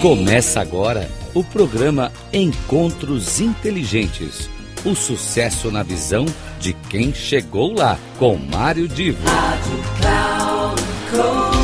Começa 0.00 0.62
agora 0.62 1.10
o 1.34 1.44
programa 1.44 2.10
Encontros 2.32 3.38
Inteligentes. 3.38 4.48
O 4.82 4.94
sucesso 4.94 5.70
na 5.70 5.82
visão 5.82 6.24
de 6.58 6.72
quem 6.72 7.12
chegou 7.12 7.74
lá, 7.74 7.98
com 8.18 8.34
Mário 8.38 8.88
Divo. 8.88 9.22
Rádio 9.28 9.78
Cloud 11.10 11.60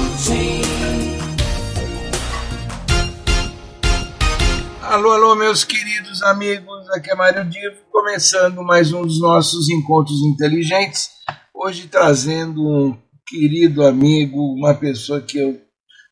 Alô, 4.83 5.13
alô, 5.13 5.35
meus 5.35 5.65
queridos 5.65 6.23
amigos, 6.23 6.91
aqui 6.91 7.11
é 7.11 7.15
Mário 7.15 7.43
Divo, 7.49 7.77
começando 7.91 8.63
mais 8.63 8.93
um 8.93 9.01
dos 9.01 9.19
nossos 9.19 9.71
encontros 9.71 10.21
inteligentes. 10.21 11.09
Hoje 11.55 11.89
trazendo 11.89 12.61
um 12.61 12.99
querido 13.27 13.83
amigo, 13.83 14.39
uma 14.39 14.75
pessoa 14.75 15.23
que 15.23 15.39
eu 15.39 15.66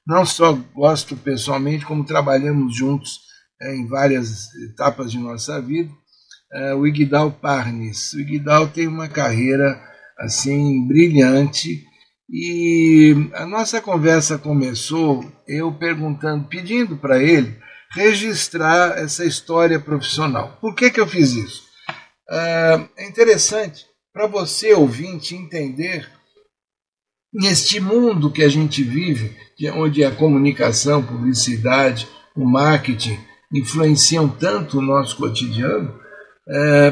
não 0.06 0.24
só 0.26 0.52
gosto 0.52 1.16
pessoalmente, 1.16 1.86
como 1.86 2.04
trabalhamos 2.04 2.76
juntos 2.76 3.20
em 3.62 3.86
várias 3.86 4.54
etapas 4.70 5.10
de 5.10 5.18
nossa 5.18 5.60
vida, 5.60 5.90
o 6.76 6.86
Iguidal 6.86 7.30
Parnes. 7.32 8.12
O 8.12 8.20
Iguidal 8.20 8.68
tem 8.68 8.86
uma 8.86 9.08
carreira 9.08 9.80
assim 10.18 10.86
brilhante 10.86 11.84
e 12.30 13.30
a 13.34 13.44
nossa 13.46 13.80
conversa 13.80 14.38
começou 14.38 15.24
eu 15.46 15.72
perguntando, 15.72 16.46
pedindo 16.48 16.96
para 16.96 17.22
ele 17.22 17.58
registrar 17.92 18.98
essa 18.98 19.24
história 19.24 19.78
profissional. 19.78 20.58
Por 20.60 20.74
que, 20.74 20.90
que 20.90 21.00
eu 21.00 21.06
fiz 21.06 21.32
isso? 21.32 21.62
É 22.30 23.06
interessante 23.06 23.86
para 24.12 24.26
você, 24.26 24.72
ouvinte, 24.74 25.34
entender 25.34 26.08
neste 27.34 27.80
mundo 27.80 28.30
que 28.30 28.44
a 28.44 28.48
gente 28.48 28.82
vive, 28.84 29.36
onde 29.74 30.04
a 30.04 30.10
comunicação, 30.12 31.02
publicidade, 31.02 32.06
o 32.36 32.44
marketing 32.44 33.18
influenciam 33.52 34.28
tanto 34.28 34.78
o 34.78 34.82
nosso 34.82 35.16
cotidiano, 35.16 35.92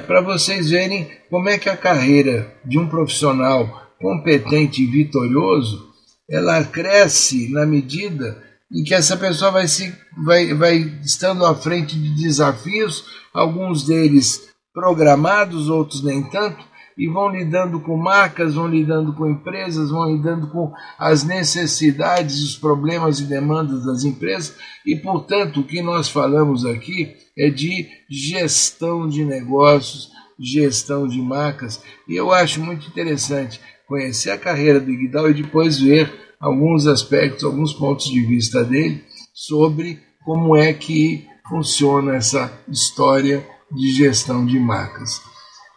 para 0.07 0.21
vocês 0.21 0.71
verem 0.71 1.11
como 1.31 1.49
é 1.49 1.59
que 1.59 1.69
a 1.69 1.77
carreira 1.77 2.55
de 2.65 2.79
um 2.79 2.89
profissional 2.89 3.91
competente 4.01 4.83
e 4.83 4.87
vitorioso, 4.87 5.91
ela 6.29 6.65
cresce 6.65 7.49
na 7.53 7.65
medida 7.65 8.43
em 8.73 8.83
que 8.83 8.95
essa 8.95 9.17
pessoa 9.17 9.51
vai, 9.51 9.69
se, 9.69 9.95
vai, 10.25 10.55
vai 10.55 10.77
estando 11.05 11.45
à 11.45 11.55
frente 11.55 11.95
de 11.95 12.23
desafios, 12.23 13.05
alguns 13.33 13.87
deles 13.87 14.49
programados, 14.73 15.69
outros 15.69 16.03
nem 16.03 16.23
tanto, 16.23 16.65
e 16.97 17.09
vão 17.09 17.29
lidando 17.29 17.81
com 17.81 17.97
marcas, 17.97 18.55
vão 18.55 18.67
lidando 18.67 19.12
com 19.12 19.29
empresas, 19.29 19.91
vão 19.91 20.11
lidando 20.11 20.48
com 20.48 20.73
as 20.99 21.25
necessidades, 21.25 22.43
os 22.43 22.57
problemas 22.57 23.21
e 23.21 23.25
demandas 23.25 23.84
das 23.84 24.05
empresas, 24.05 24.57
e 24.84 24.97
portanto 24.97 25.61
o 25.61 25.65
que 25.65 25.83
nós 25.83 26.09
falamos 26.09 26.65
aqui 26.65 27.15
é 27.37 27.51
de 27.51 27.89
gestão 28.11 29.09
de 29.09 29.25
negócios, 29.25 30.11
gestão 30.39 31.07
de 31.07 31.21
marcas, 31.21 31.83
e 32.09 32.17
eu 32.17 32.33
acho 32.33 32.61
muito 32.61 32.89
interessante 32.89 33.61
conhecer 33.87 34.31
a 34.31 34.39
carreira 34.39 34.81
do 34.81 34.91
Iguidal 34.91 35.31
e 35.31 35.34
depois 35.34 35.79
ver 35.79 36.11
alguns 36.41 36.87
aspectos, 36.87 37.45
alguns 37.45 37.73
pontos 37.73 38.06
de 38.06 38.21
vista 38.23 38.65
dele 38.65 39.05
sobre 39.33 40.01
como 40.25 40.56
é 40.56 40.73
que 40.73 41.27
funciona 41.49 42.17
essa 42.17 42.53
história 42.69 43.47
de 43.71 43.93
gestão 43.93 44.45
de 44.45 44.59
marcas. 44.59 45.21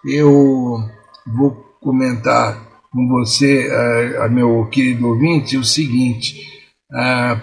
Eu 0.05 0.77
vou 1.25 1.51
comentar 1.81 2.63
com 2.91 3.07
você, 3.09 3.69
a, 4.21 4.29
meu 4.29 4.65
querido 4.67 5.07
ouvinte, 5.07 5.57
o 5.57 5.63
seguinte, 5.63 6.41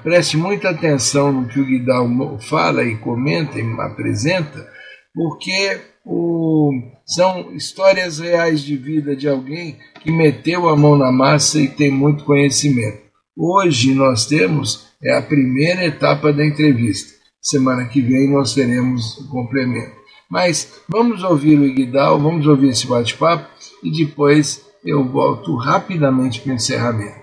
preste 0.02 0.36
muita 0.36 0.70
atenção 0.70 1.33
no 1.33 1.47
que 1.47 1.61
o 1.61 1.66
Guidal 1.66 2.08
fala 2.41 2.84
e 2.84 2.96
comenta 2.96 3.58
e 3.58 3.80
apresenta, 3.80 4.67
porque 5.14 5.79
o, 6.05 6.73
são 7.05 7.52
histórias 7.55 8.18
reais 8.18 8.62
de 8.62 8.77
vida 8.77 9.14
de 9.14 9.29
alguém 9.29 9.77
que 10.01 10.11
meteu 10.11 10.68
a 10.68 10.77
mão 10.77 10.96
na 10.96 11.12
massa 11.12 11.61
e 11.61 11.68
tem 11.68 11.90
muito 11.90 12.24
conhecimento. 12.24 13.02
Hoje 13.36 13.95
nós 13.95 14.27
temos 14.27 14.90
é 15.02 15.17
a 15.17 15.23
primeira 15.23 15.84
etapa 15.84 16.33
da 16.33 16.45
entrevista. 16.46 17.12
Semana 17.40 17.86
que 17.86 18.01
vem 18.01 18.30
nós 18.30 18.55
teremos 18.55 19.18
o 19.18 19.28
complemento. 19.28 19.96
Mas 20.30 20.80
vamos 20.89 21.23
ouvir 21.23 21.58
o 21.58 21.67
Iguidal, 21.67 22.18
vamos 22.20 22.46
ouvir 22.46 22.70
esse 22.70 22.86
bate-papo 22.86 23.52
e 23.83 23.91
depois 23.91 24.70
eu 24.85 25.05
volto 25.05 25.55
rapidamente 25.57 26.41
para 26.41 26.53
o 26.53 26.55
encerramento. 26.55 27.23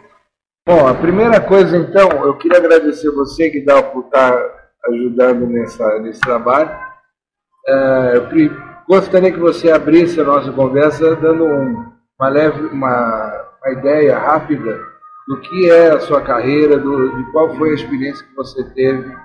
Bom, 0.67 0.87
a 0.87 0.93
primeira 0.93 1.41
coisa 1.41 1.77
então, 1.77 2.09
eu 2.25 2.37
queria 2.37 2.59
agradecer 2.59 3.09
você, 3.11 3.49
Guidal, 3.49 3.91
por 3.91 4.05
estar 4.05 4.37
ajudando 4.87 5.47
nessa, 5.47 5.99
nesse 5.99 6.19
trabalho. 6.19 6.69
Uh, 7.67 8.37
eu 8.37 8.51
gostaria 8.87 9.31
que 9.31 9.39
você 9.39 9.71
abrisse 9.71 10.19
a 10.19 10.23
nossa 10.23 10.51
conversa 10.51 11.15
dando 11.15 11.45
um, 11.45 11.85
uma 12.19 12.29
leve, 12.29 12.67
uma, 12.67 13.47
uma 13.63 13.73
ideia 13.73 14.17
rápida 14.17 14.79
do 15.27 15.39
que 15.41 15.69
é 15.69 15.91
a 15.91 15.99
sua 15.99 16.21
carreira, 16.21 16.77
do, 16.77 17.17
de 17.17 17.31
qual 17.31 17.55
foi 17.55 17.71
a 17.71 17.75
experiência 17.75 18.25
que 18.25 18.35
você 18.35 18.63
teve 18.73 19.15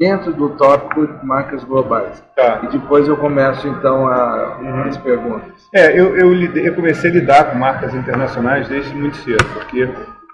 dentro 0.00 0.32
do 0.32 0.48
tópico 0.48 1.06
de 1.06 1.26
marcas 1.26 1.62
globais. 1.62 2.24
Tá. 2.34 2.60
E 2.62 2.68
depois 2.68 3.06
eu 3.06 3.18
começo 3.18 3.68
então 3.68 4.08
a, 4.08 4.56
uhum. 4.58 4.82
as 4.84 4.96
perguntas. 4.96 5.68
É, 5.74 5.90
eu, 5.92 6.16
eu, 6.16 6.32
eu, 6.56 6.74
comecei 6.74 7.10
a 7.10 7.12
lidar 7.12 7.50
com 7.50 7.58
marcas 7.58 7.94
internacionais 7.94 8.66
desde 8.66 8.94
muito 8.94 9.18
cedo, 9.18 9.44
porque 9.52 9.86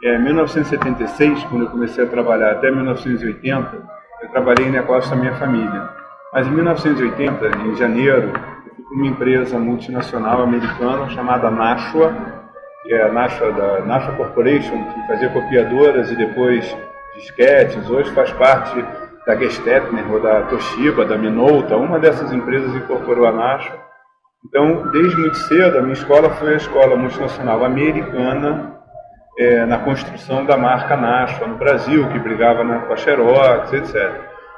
é, 0.04 0.14
em 0.14 0.22
1976, 0.22 1.42
quando 1.50 1.64
eu 1.64 1.70
comecei 1.70 2.04
a 2.04 2.06
trabalhar, 2.06 2.52
até 2.52 2.70
1980, 2.70 3.76
eu 4.22 4.28
trabalhei 4.28 4.68
em 4.68 4.70
negócio 4.70 5.10
da 5.10 5.16
minha 5.16 5.34
família. 5.34 5.90
Mas 6.32 6.46
em 6.46 6.50
1980, 6.52 7.46
em 7.66 7.74
janeiro, 7.74 8.28
eu 8.28 8.72
fui 8.72 8.84
para 8.84 8.94
uma 8.94 9.06
empresa 9.08 9.58
multinacional 9.58 10.42
americana 10.42 11.08
chamada 11.08 11.50
Nashua, 11.50 12.14
que 12.84 12.94
é 12.94 13.02
a 13.02 13.12
Nasha, 13.12 13.50
da 13.50 13.80
Nasha 13.80 14.12
Corporation, 14.12 14.84
que 14.92 15.06
fazia 15.08 15.28
copiadoras 15.30 16.08
e 16.12 16.14
depois 16.14 16.76
disquetes, 17.16 17.90
hoje 17.90 18.12
faz 18.12 18.30
parte 18.32 18.84
da 19.26 19.34
Gestetner 19.34 20.10
ou 20.10 20.20
da 20.20 20.42
Toshiba, 20.42 21.04
da 21.04 21.18
Minolta, 21.18 21.76
uma 21.76 21.98
dessas 21.98 22.32
empresas 22.32 22.74
incorporou 22.74 23.26
a 23.26 23.32
Nasha. 23.32 23.72
Então, 24.46 24.88
desde 24.92 25.16
muito 25.16 25.36
cedo, 25.36 25.78
a 25.78 25.82
minha 25.82 25.94
escola 25.94 26.30
foi 26.30 26.54
a 26.54 26.56
escola 26.56 26.96
multinacional 26.96 27.64
americana 27.64 28.76
é, 29.36 29.66
na 29.66 29.78
construção 29.78 30.44
da 30.44 30.56
marca 30.56 30.96
Nashua 30.96 31.48
no 31.48 31.56
Brasil, 31.56 32.08
que 32.08 32.18
brigava 32.20 32.62
na, 32.62 32.78
com 32.80 32.92
a 32.92 32.96
Xerox, 32.96 33.72
etc. 33.72 34.12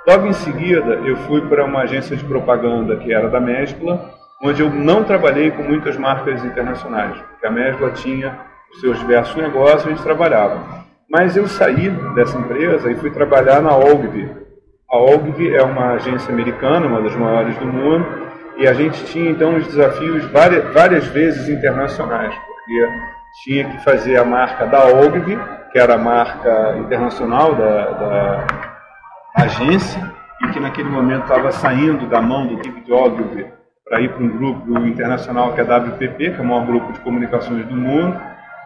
Logo 0.07 0.27
em 0.27 0.33
seguida, 0.35 0.95
eu 1.05 1.17
fui 1.17 1.41
para 1.49 1.65
uma 1.65 1.81
agência 1.81 2.17
de 2.17 2.25
propaganda 2.25 2.97
que 2.97 3.13
era 3.13 3.29
da 3.29 3.41
Mescla, 3.41 4.11
onde 4.43 4.63
eu 4.63 4.71
não 4.71 5.03
trabalhei 5.03 5.51
com 5.51 5.63
muitas 5.63 5.97
marcas 5.97 6.45
internacionais, 6.45 7.19
porque 7.19 7.47
a 7.47 7.51
Mesbla 7.51 7.91
tinha 7.93 8.39
os 8.71 8.81
seus 8.81 8.99
diversos 8.99 9.35
negócios 9.37 9.85
e 9.85 9.89
a 9.89 9.91
gente 9.91 10.03
trabalhava. 10.03 10.87
Mas 11.11 11.37
eu 11.37 11.49
saí 11.49 11.89
dessa 12.15 12.39
empresa 12.39 12.91
e 12.91 12.97
fui 12.97 13.11
trabalhar 13.11 13.63
na 13.63 13.75
Ogilvy. 13.75 14.48
A 14.91 14.97
Ogilvy 14.97 15.55
é 15.55 15.63
uma 15.63 15.93
agência 15.93 16.33
americana, 16.33 16.87
uma 16.87 17.03
das 17.03 17.15
maiores 17.15 17.57
do 17.59 17.67
mundo, 17.67 18.07
e 18.57 18.67
a 18.67 18.73
gente 18.73 19.05
tinha 19.05 19.31
então 19.31 19.55
os 19.57 19.67
desafios 19.67 20.25
várias, 20.31 20.73
várias 20.73 21.07
vezes 21.09 21.47
internacionais, 21.47 22.35
porque 22.35 22.89
tinha 23.45 23.69
que 23.69 23.85
fazer 23.85 24.17
a 24.17 24.25
marca 24.25 24.67
da 24.67 24.87
Ogilvy, 24.87 25.39
que 25.71 25.79
era 25.79 25.97
a 25.97 25.99
marca 25.99 26.79
internacional 26.79 27.55
da, 27.55 27.91
da 27.91 28.47
agência, 29.35 30.11
e 30.43 30.49
que 30.49 30.61
naquele 30.61 30.89
momento 30.89 31.25
estava 31.25 31.53
saindo 31.53 32.07
da 32.07 32.23
mão 32.23 32.47
do 32.47 32.57
David 32.57 32.91
Ogilvy 32.91 33.47
para 33.85 34.01
ir 34.01 34.11
para 34.11 34.25
um 34.25 34.29
grupo 34.29 34.79
internacional 34.87 35.53
que 35.53 35.61
é 35.61 35.65
a 35.65 35.77
WPP, 35.77 36.31
que 36.31 36.39
é 36.39 36.41
o 36.41 36.45
maior 36.45 36.65
grupo 36.65 36.93
de 36.93 37.01
comunicações 37.01 37.67
do 37.67 37.77
mundo. 37.77 38.19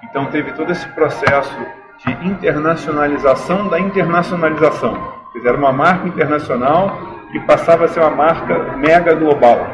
Então 0.05 0.27
teve 0.27 0.53
todo 0.53 0.71
esse 0.71 0.87
processo 0.91 1.59
de 2.05 2.13
internacionalização 2.29 3.69
da 3.69 3.81
internacionalização. 3.81 5.12
Fizeram 5.33 5.59
uma 5.59 5.73
marca 5.73 6.07
internacional 6.09 6.99
e 7.33 7.41
passava 7.41 7.87
a 7.87 7.89
ser 7.89 8.01
uma 8.01 8.11
marca 8.11 8.77
mega 8.77 9.15
global. 9.15 9.67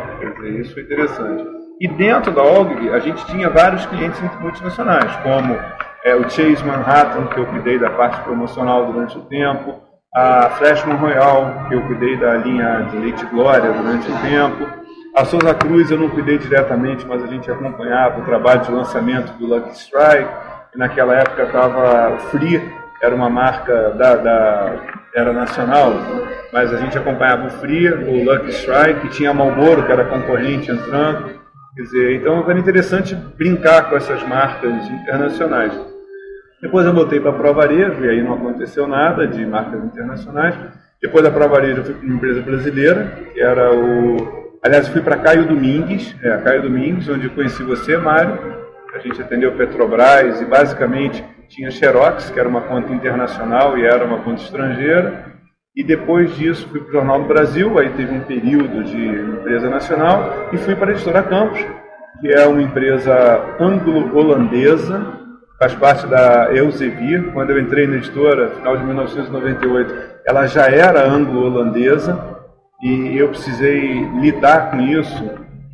Isso 0.61 0.75
foi 0.75 0.83
interessante. 0.85 1.45
E 1.81 1.89
dentro 1.89 2.33
da 2.33 2.43
Ogilvy, 2.43 2.91
a 2.91 2.99
gente 2.99 3.25
tinha 3.27 3.49
vários 3.49 3.87
clientes 3.87 4.21
multinacionais, 4.41 5.15
como 5.17 5.57
é, 6.05 6.15
o 6.15 6.29
Chase 6.29 6.65
Manhattan, 6.65 7.27
que 7.27 7.39
eu 7.39 7.47
cuidei 7.47 7.79
da 7.79 7.91
parte 7.91 8.21
promocional 8.23 8.87
durante 8.87 9.17
o 9.17 9.23
tempo, 9.23 9.75
a 10.15 10.51
Flashman 10.51 10.97
Royal, 10.97 11.67
que 11.69 11.75
eu 11.75 11.83
cuidei 11.83 12.17
da 12.17 12.37
linha 12.37 12.89
de 12.91 12.97
Leite 12.97 13.25
Glória 13.27 13.71
durante 13.71 14.11
o 14.11 14.17
tempo, 14.19 14.67
a 15.19 15.25
Souza 15.25 15.53
Cruz 15.55 15.91
eu 15.91 15.99
não 15.99 16.09
cuidei 16.09 16.39
diretamente, 16.39 17.05
mas 17.05 17.25
a 17.25 17.27
gente 17.27 17.51
acompanhava 17.51 18.21
o 18.21 18.25
trabalho 18.25 18.61
de 18.61 18.71
lançamento 18.71 19.33
do 19.33 19.47
Lucky 19.47 19.73
Strike. 19.73 20.31
E 20.75 20.79
naquela 20.79 21.15
época 21.15 21.43
estava 21.43 22.19
Free, 22.31 22.63
era 23.01 23.15
uma 23.15 23.31
marca 23.31 23.91
da, 23.91 24.17
da, 24.17 24.83
era 25.15 25.33
nacional, 25.33 25.93
mas 26.53 26.73
a 26.73 26.77
gente 26.79 26.99
acompanhava 26.99 27.47
o 27.47 27.51
Free, 27.51 27.89
o 27.89 28.25
Lucky 28.25 28.51
Strike, 28.51 29.09
tinha 29.11 29.31
a 29.31 29.35
Marlboro, 29.35 29.85
que 29.85 29.93
era 29.93 30.05
concorrente 30.05 30.71
entrando. 30.71 31.39
Quer 31.77 31.83
dizer, 31.83 32.15
então 32.17 32.49
era 32.49 32.59
interessante 32.59 33.15
brincar 33.15 33.89
com 33.89 33.97
essas 33.97 34.23
marcas 34.27 34.73
internacionais. 34.89 35.73
Depois 36.61 36.85
eu 36.85 36.93
voltei 36.93 37.21
para 37.21 37.31
a 37.31 37.35
Prova 37.35 37.61
Varejo, 37.63 38.05
e 38.05 38.11
aí 38.11 38.23
não 38.23 38.35
aconteceu 38.35 38.89
nada 38.89 39.27
de 39.27 39.47
marcas 39.47 39.85
internacionais. 39.85 40.57
Depois 41.01 41.23
da 41.23 41.31
Prova 41.31 41.55
Varejo 41.55 41.81
eu 41.81 41.85
fui 41.85 41.95
para 41.95 42.07
uma 42.07 42.17
empresa 42.17 42.41
brasileira, 42.41 43.13
que 43.33 43.41
era 43.41 43.73
o... 43.73 44.59
Aliás, 44.61 44.89
eu 44.89 44.93
fui 44.93 45.03
para 45.03 45.19
Caio 45.19 45.47
Domingues, 45.47 46.17
é, 46.21 46.37
Caio 46.39 46.63
Domingues, 46.63 47.09
onde 47.09 47.29
conheci 47.29 47.63
você, 47.63 47.97
Mário. 47.97 48.59
A 48.93 48.99
gente 48.99 49.23
atendeu 49.23 49.53
Petrobras 49.53 50.41
e 50.41 50.45
basicamente 50.45 51.25
tinha 51.49 51.71
Xerox, 51.71 52.31
que 52.31 52.39
era 52.39 52.49
uma 52.49 52.61
conta 52.63 52.93
internacional 52.93 53.77
e 53.79 53.85
era 53.85 54.05
uma 54.05 54.19
conta 54.19 54.43
estrangeira. 54.43 55.25
E 55.75 55.83
depois 55.83 56.37
disso 56.37 56.69
fui 56.69 56.81
para 56.81 56.89
o 56.89 56.93
Jornal 56.93 57.23
do 57.23 57.29
Brasil, 57.29 57.79
aí 57.79 57.91
teve 57.91 58.13
um 58.13 58.21
período 58.21 58.85
de 58.85 58.99
empresa 58.99 59.71
nacional, 59.71 60.49
e 60.53 60.59
fui 60.59 60.75
para 60.75 60.91
a 60.91 60.93
Editora 60.93 61.23
Campos, 61.23 61.65
que 62.21 62.33
é 62.33 62.47
uma 62.47 62.61
empresa 62.61 63.15
anglo-holandesa, 63.61 65.07
faz 65.59 65.75
parte 65.75 66.07
da 66.07 66.53
Elsevier. 66.53 67.33
Quando 67.33 67.51
eu 67.51 67.61
entrei 67.61 67.87
na 67.87 67.97
editora, 67.97 68.51
final 68.51 68.77
de 68.77 68.85
1998, 68.85 69.95
ela 70.27 70.47
já 70.47 70.69
era 70.69 71.07
anglo-holandesa, 71.07 72.39
e 72.83 73.17
eu 73.17 73.29
precisei 73.29 74.05
lidar 74.21 74.71
com 74.71 74.81
isso 74.81 75.31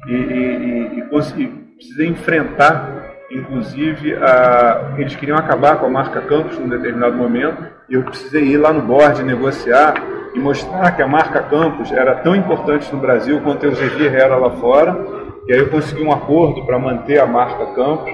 e, 0.06 0.12
e, 0.12 0.98
e, 1.00 1.42
e 1.42 1.46
precisei 1.76 2.08
enfrentar 2.08 2.93
Inclusive, 3.30 4.14
a, 4.16 4.94
eles 4.98 5.16
queriam 5.16 5.38
acabar 5.38 5.76
com 5.76 5.86
a 5.86 5.90
marca 5.90 6.20
Campos 6.20 6.58
num 6.58 6.68
determinado 6.68 7.16
momento, 7.16 7.64
e 7.88 7.94
eu 7.94 8.02
precisei 8.02 8.44
ir 8.44 8.56
lá 8.58 8.72
no 8.72 8.82
board 8.82 9.22
negociar 9.22 9.94
e 10.34 10.38
mostrar 10.38 10.92
que 10.92 11.02
a 11.02 11.06
marca 11.06 11.42
Campos 11.42 11.90
era 11.92 12.16
tão 12.16 12.34
importante 12.34 12.92
no 12.92 13.00
Brasil 13.00 13.40
quanto 13.40 13.64
a 13.64 13.68
Elsevier 13.68 14.14
era 14.14 14.36
lá 14.36 14.50
fora. 14.50 14.96
E 15.46 15.52
aí 15.52 15.58
eu 15.58 15.68
consegui 15.68 16.02
um 16.02 16.12
acordo 16.12 16.64
para 16.64 16.78
manter 16.78 17.18
a 17.18 17.26
marca 17.26 17.66
Campos. 17.74 18.12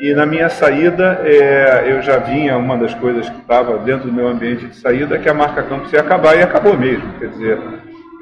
E 0.00 0.14
na 0.14 0.24
minha 0.24 0.48
saída, 0.48 1.20
é, 1.24 1.84
eu 1.86 2.00
já 2.00 2.16
vinha, 2.16 2.56
uma 2.56 2.78
das 2.78 2.94
coisas 2.94 3.28
que 3.28 3.38
estava 3.38 3.76
dentro 3.78 4.06
do 4.06 4.12
meu 4.12 4.28
ambiente 4.28 4.66
de 4.66 4.76
saída, 4.76 5.16
é 5.16 5.18
que 5.18 5.28
a 5.28 5.34
marca 5.34 5.62
Campos 5.62 5.92
ia 5.92 6.00
acabar, 6.00 6.36
e 6.36 6.42
acabou 6.42 6.76
mesmo. 6.76 7.12
Quer 7.18 7.28
dizer, 7.28 7.58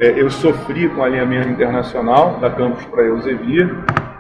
é, 0.00 0.20
eu 0.20 0.28
sofri 0.28 0.88
com 0.88 1.00
o 1.00 1.04
alinhamento 1.04 1.48
internacional 1.48 2.38
da 2.40 2.50
Campos 2.50 2.84
para 2.86 3.04
Elsevier, 3.04 3.70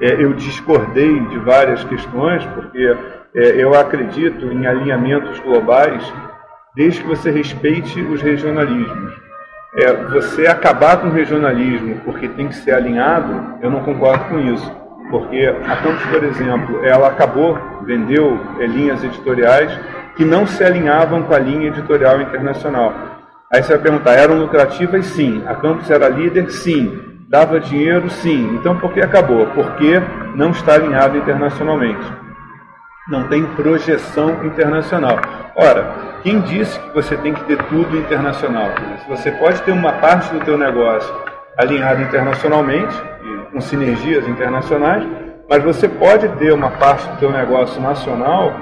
eu 0.00 0.32
discordei 0.32 1.20
de 1.26 1.38
várias 1.38 1.82
questões, 1.84 2.44
porque 2.54 2.96
é, 3.34 3.62
eu 3.62 3.74
acredito 3.74 4.46
em 4.46 4.66
alinhamentos 4.66 5.38
globais, 5.40 6.02
desde 6.74 7.00
que 7.00 7.08
você 7.08 7.30
respeite 7.30 8.00
os 8.00 8.22
regionalismos. 8.22 9.12
É, 9.74 9.92
você 10.10 10.46
acabar 10.46 10.96
com 10.98 11.08
o 11.08 11.12
regionalismo 11.12 12.00
porque 12.04 12.28
tem 12.28 12.48
que 12.48 12.54
ser 12.56 12.72
alinhado, 12.72 13.58
eu 13.62 13.70
não 13.70 13.80
concordo 13.80 14.24
com 14.24 14.38
isso. 14.38 14.78
Porque 15.10 15.46
a 15.46 15.76
Campos, 15.76 16.04
por 16.06 16.22
exemplo, 16.24 16.84
ela 16.84 17.08
acabou, 17.08 17.58
vendeu 17.82 18.38
é, 18.58 18.66
linhas 18.66 19.02
editoriais 19.02 19.72
que 20.16 20.24
não 20.24 20.46
se 20.46 20.62
alinhavam 20.62 21.22
com 21.22 21.34
a 21.34 21.38
linha 21.38 21.68
editorial 21.68 22.20
internacional. 22.20 22.92
Aí 23.50 23.62
você 23.62 23.72
vai 23.74 23.82
perguntar, 23.82 24.12
eram 24.12 24.38
lucrativas? 24.38 25.06
Sim. 25.06 25.42
A 25.46 25.54
Campos 25.54 25.90
era 25.90 26.08
líder? 26.08 26.50
Sim. 26.50 27.07
Dava 27.28 27.60
dinheiro? 27.60 28.08
Sim. 28.08 28.54
Então 28.54 28.78
por 28.78 28.92
que 28.92 29.02
acabou? 29.02 29.46
Porque 29.48 30.00
não 30.34 30.50
está 30.50 30.74
alinhado 30.74 31.18
internacionalmente. 31.18 32.10
Não 33.06 33.28
tem 33.28 33.44
projeção 33.44 34.46
internacional. 34.46 35.18
Ora, 35.54 36.20
quem 36.22 36.40
disse 36.40 36.80
que 36.80 36.94
você 36.94 37.18
tem 37.18 37.34
que 37.34 37.44
ter 37.44 37.62
tudo 37.64 37.98
internacional? 37.98 38.70
Você 39.08 39.30
pode 39.32 39.60
ter 39.62 39.72
uma 39.72 39.92
parte 39.92 40.32
do 40.32 40.40
teu 40.40 40.56
negócio 40.56 41.14
alinhada 41.56 42.00
internacionalmente, 42.00 42.94
com 43.52 43.60
sinergias 43.60 44.26
internacionais, 44.26 45.06
mas 45.50 45.62
você 45.62 45.88
pode 45.88 46.28
ter 46.36 46.52
uma 46.52 46.70
parte 46.70 47.06
do 47.08 47.16
teu 47.16 47.30
negócio 47.30 47.80
nacional 47.80 48.54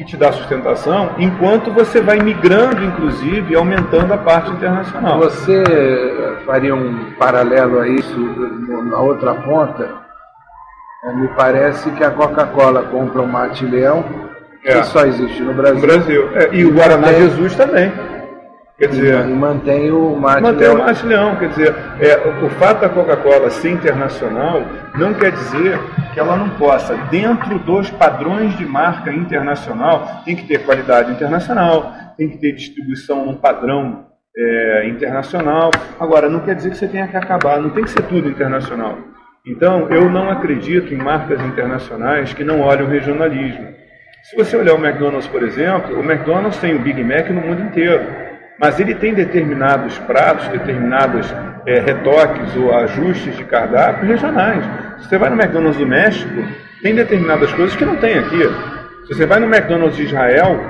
que 0.00 0.04
te 0.04 0.16
dá 0.16 0.32
sustentação, 0.32 1.10
enquanto 1.18 1.70
você 1.70 2.00
vai 2.00 2.18
migrando, 2.20 2.82
inclusive, 2.82 3.54
aumentando 3.54 4.14
a 4.14 4.16
parte 4.16 4.50
internacional. 4.50 5.18
Você 5.18 5.62
faria 6.46 6.74
um 6.74 7.12
paralelo 7.18 7.78
a 7.80 7.86
isso 7.86 8.18
na 8.84 8.98
outra 8.98 9.34
ponta? 9.34 9.90
É, 11.04 11.12
me 11.12 11.28
parece 11.28 11.90
que 11.90 12.02
a 12.02 12.10
Coca-Cola 12.10 12.84
compra 12.84 13.20
o 13.20 13.28
Mate 13.28 13.66
Leão, 13.66 14.02
que 14.62 14.70
é. 14.70 14.82
só 14.84 15.04
existe 15.04 15.42
no 15.42 15.52
Brasil. 15.52 15.80
No 15.80 15.86
Brasil. 15.86 16.30
É, 16.34 16.48
e 16.50 16.64
o 16.64 16.72
Guaraná 16.72 17.08
mantém, 17.08 17.20
Jesus 17.20 17.54
também. 17.54 17.92
Quer 18.80 18.88
dizer, 18.88 19.28
e, 19.28 19.34
mantém 19.34 19.90
o 19.90 20.16
Mate 20.16 20.40
mantém 20.40 20.68
Leão. 20.68 20.76
o 20.76 20.78
Mate 20.78 21.06
Leão. 21.06 21.36
Quer 21.36 21.48
dizer, 21.50 21.74
é, 22.00 22.16
o 22.42 22.48
fato 22.48 22.80
da 22.80 22.88
Coca-Cola 22.88 23.50
ser 23.50 23.72
internacional 23.72 24.62
não 24.94 25.12
quer 25.12 25.32
dizer 25.32 25.78
que 26.14 26.18
ela 26.18 26.34
não 26.34 26.48
possa, 26.56 26.96
dentro 27.10 27.58
dos 27.58 27.90
padrões 27.90 28.56
de 28.56 28.64
marca 28.64 29.12
internacional, 29.12 30.22
tem 30.24 30.34
que 30.34 30.46
ter 30.46 30.64
qualidade 30.64 31.12
internacional, 31.12 31.92
tem 32.16 32.30
que 32.30 32.38
ter 32.38 32.52
distribuição 32.52 33.26
num 33.26 33.34
padrão 33.34 34.06
é, 34.34 34.88
internacional. 34.88 35.70
Agora, 36.00 36.30
não 36.30 36.40
quer 36.40 36.54
dizer 36.54 36.70
que 36.70 36.78
você 36.78 36.88
tenha 36.88 37.06
que 37.06 37.18
acabar, 37.18 37.60
não 37.60 37.68
tem 37.68 37.84
que 37.84 37.90
ser 37.90 38.02
tudo 38.04 38.30
internacional. 38.30 38.96
Então, 39.46 39.90
eu 39.90 40.08
não 40.08 40.30
acredito 40.30 40.94
em 40.94 40.96
marcas 40.96 41.38
internacionais 41.42 42.32
que 42.32 42.44
não 42.44 42.62
olham 42.62 42.86
o 42.86 42.88
regionalismo. 42.88 43.68
Se 44.22 44.36
você 44.36 44.56
olhar 44.56 44.74
o 44.74 44.82
McDonald's, 44.82 45.28
por 45.28 45.42
exemplo, 45.42 45.98
o 45.98 46.02
McDonald's 46.02 46.58
tem 46.58 46.74
o 46.74 46.78
Big 46.78 47.02
Mac 47.04 47.28
no 47.28 47.42
mundo 47.42 47.62
inteiro, 47.62 48.19
mas 48.60 48.78
ele 48.78 48.94
tem 48.94 49.14
determinados 49.14 49.98
pratos, 50.00 50.46
determinados 50.48 51.34
é, 51.66 51.80
retoques 51.80 52.54
ou 52.56 52.76
ajustes 52.76 53.34
de 53.34 53.44
cardápio 53.44 54.06
regionais. 54.06 54.62
Se 54.98 55.08
você 55.08 55.16
vai 55.16 55.30
no 55.30 55.40
McDonald's 55.40 55.78
do 55.78 55.86
México, 55.86 56.44
tem 56.82 56.94
determinadas 56.94 57.50
coisas 57.54 57.74
que 57.74 57.86
não 57.86 57.96
tem 57.96 58.18
aqui. 58.18 58.42
Se 59.06 59.14
você 59.14 59.24
vai 59.24 59.40
no 59.40 59.46
McDonald's 59.46 59.96
de 59.96 60.04
Israel, 60.04 60.60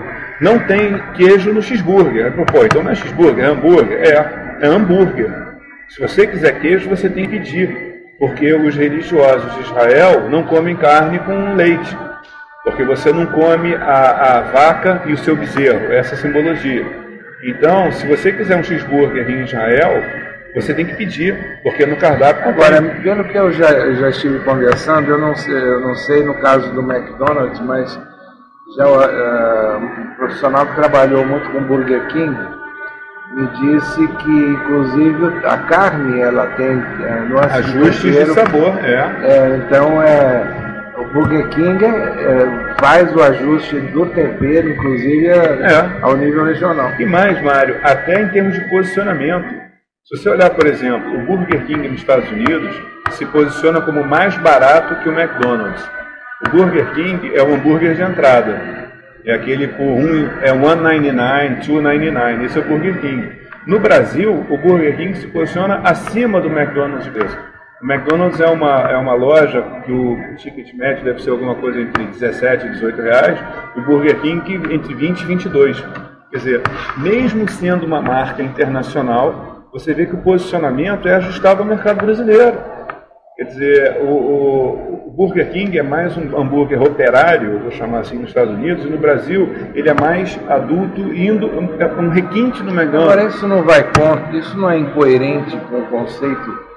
não 0.41 0.61
tem 0.61 1.03
queijo 1.15 1.53
no 1.53 1.61
cheeseburger. 1.61 2.33
Pô, 2.33 2.65
então 2.65 2.85
não 2.85 2.93
é 2.93 2.95
cheeseburger, 2.95 3.45
é 3.45 3.49
hambúrguer. 3.49 3.99
É, 4.01 4.59
é 4.63 4.67
hambúrguer. 4.69 5.31
Se 5.89 6.01
você 6.01 6.29
quiser 6.29 6.61
queijo, 6.61 6.89
você 6.89 7.09
tem 7.09 7.25
que 7.25 7.39
pedir. 7.39 7.91
Porque 8.21 8.53
os 8.53 8.77
religiosos 8.77 9.53
de 9.55 9.63
Israel 9.63 10.29
não 10.31 10.45
comem 10.45 10.77
carne 10.77 11.19
com 11.19 11.55
leite. 11.55 11.97
Porque 12.63 12.85
você 12.85 13.13
não 13.13 13.27
come 13.27 13.75
a, 13.75 14.39
a 14.39 14.41
vaca 14.43 15.03
e 15.07 15.13
o 15.13 15.19
seu 15.19 15.35
bezerro. 15.35 15.93
Essa 15.93 16.15
é 16.15 16.19
simbologia. 16.19 17.10
Então, 17.43 17.91
se 17.93 18.07
você 18.07 18.33
quiser 18.33 18.57
um 18.57 18.63
cheeseburger 18.63 19.29
em 19.29 19.45
Israel, 19.45 20.03
você 20.55 20.75
tem 20.75 20.85
que 20.85 20.95
pedir, 20.95 21.61
porque 21.63 21.87
no 21.87 21.97
cardápio. 21.97 22.49
Agora, 22.49 22.83
pelo 23.03 23.25
que 23.25 23.39
eu 23.39 23.53
já, 23.53 23.71
eu 23.71 23.97
já 23.97 24.11
estive 24.11 24.41
conversando, 24.41 25.11
eu 25.11 25.19
não, 25.19 25.35
sei, 25.35 25.55
eu 25.55 25.81
não 25.81 25.95
sei 25.95 26.23
no 26.23 26.35
caso 26.35 26.73
do 26.73 26.81
McDonald's, 26.81 27.61
mas 27.61 27.99
já 28.77 28.87
uh, 28.87 29.79
um 29.79 30.15
profissional 30.17 30.67
que 30.67 30.75
trabalhou 30.75 31.25
muito 31.25 31.49
com 31.51 31.63
Burger 31.65 32.07
King 32.09 32.37
me 33.33 33.47
disse 33.47 34.09
que, 34.09 34.31
inclusive, 34.31 35.47
a 35.47 35.57
carne 35.59 36.21
ela 36.21 36.47
tem 36.57 36.77
uh, 36.77 37.29
nuances 37.29 37.53
ajustes 37.59 38.03
de, 38.03 38.27
sabor, 38.35 38.77
é. 38.85 39.17
é. 39.23 39.57
Então, 39.57 40.03
é, 40.03 40.70
Burger 41.13 41.49
King 41.49 41.85
é, 41.85 42.75
faz 42.81 43.15
o 43.15 43.21
ajuste 43.21 43.81
do 43.81 44.07
tempero, 44.07 44.71
inclusive, 44.71 45.27
é. 45.27 45.99
ao 46.03 46.17
nível 46.17 46.45
regional. 46.45 46.93
E 46.99 47.05
mais, 47.05 47.43
Mário, 47.43 47.79
até 47.83 48.23
em 48.23 48.29
termos 48.29 48.55
de 48.55 48.61
posicionamento. 48.69 49.49
Se 50.05 50.17
você 50.17 50.31
olhar, 50.31 50.51
por 50.51 50.67
exemplo, 50.67 51.17
o 51.17 51.27
Burger 51.27 51.65
King 51.67 51.89
nos 51.89 52.01
Estados 52.01 52.31
Unidos 52.31 52.75
se 53.11 53.27
posiciona 53.27 53.81
como 53.81 54.05
mais 54.05 54.37
barato 54.39 55.03
que 55.03 55.09
o 55.09 55.19
McDonald's. 55.19 55.85
O 56.47 56.51
Burger 56.51 56.95
King 56.95 57.35
é 57.35 57.43
o 57.43 57.55
hambúrguer 57.55 57.95
de 57.95 58.03
entrada. 58.03 58.91
É 59.25 59.35
aquele 59.35 59.69
por 59.69 59.85
um, 59.85 60.27
é 60.43 60.53
1,99, 60.53 61.67
2,99. 61.67 62.45
Esse 62.45 62.59
é 62.59 62.63
o 62.63 62.65
Burger 62.65 63.01
King. 63.01 63.33
No 63.67 63.79
Brasil, 63.79 64.47
o 64.49 64.57
Burger 64.57 64.97
King 64.97 65.15
se 65.17 65.27
posiciona 65.27 65.81
acima 65.85 66.41
do 66.41 66.49
McDonald's 66.49 67.13
mesmo. 67.13 67.50
O 67.83 67.91
McDonald's 67.91 68.39
é 68.39 68.47
uma, 68.47 68.91
é 68.91 68.97
uma 68.99 69.15
loja 69.15 69.63
que 69.87 69.91
o 69.91 70.37
ticket 70.37 70.75
médio 70.75 71.03
deve 71.03 71.23
ser 71.23 71.31
alguma 71.31 71.55
coisa 71.55 71.81
entre 71.81 72.05
17 72.05 72.67
e 72.67 72.71
18 72.73 73.01
reais, 73.01 73.39
e 73.75 73.81
o 73.81 73.85
Burger 73.85 74.21
King 74.21 74.75
entre 74.75 74.93
20 74.93 75.21
e 75.21 75.25
22. 75.25 75.81
Quer 76.31 76.37
dizer, 76.37 76.63
mesmo 76.99 77.49
sendo 77.49 77.87
uma 77.87 78.03
marca 78.03 78.43
internacional, 78.43 79.65
você 79.73 79.95
vê 79.95 80.05
que 80.05 80.15
o 80.15 80.21
posicionamento 80.21 81.09
é 81.09 81.15
ajustado 81.15 81.63
ao 81.63 81.69
mercado 81.69 82.05
brasileiro. 82.05 82.59
Quer 83.37 83.45
dizer, 83.45 84.03
o, 84.03 84.09
o, 84.09 85.05
o, 85.07 85.11
Burger 85.13 85.51
King 85.51 85.79
é 85.79 85.83
mais 85.83 86.15
um 86.19 86.39
hambúrguer 86.39 86.83
operário, 86.83 87.61
vou 87.61 87.71
chamar 87.71 88.01
assim, 88.01 88.19
nos 88.19 88.29
Estados 88.29 88.53
Unidos, 88.53 88.85
e 88.85 88.91
no 88.91 88.99
Brasil 88.99 89.49
ele 89.75 89.89
é 89.89 89.95
mais 89.95 90.39
adulto, 90.51 91.01
indo 91.15 91.47
é 91.79 91.87
um 91.87 92.11
requinte 92.11 92.63
no 92.63 92.73
McDonald's. 92.73 93.15
Agora, 93.15 93.29
isso 93.29 93.49
não 93.49 93.63
vai 93.63 93.83
contra, 93.85 94.37
isso 94.37 94.59
não 94.59 94.71
é 94.71 94.79
incoerente 94.79 95.57
com 95.71 95.79
o 95.79 95.87
conceito 95.87 96.70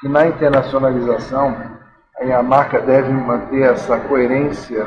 que 0.00 0.08
na 0.08 0.26
internacionalização 0.26 1.56
a 2.34 2.42
marca 2.42 2.80
deve 2.80 3.12
manter 3.12 3.62
essa 3.62 3.98
coerência 3.98 4.86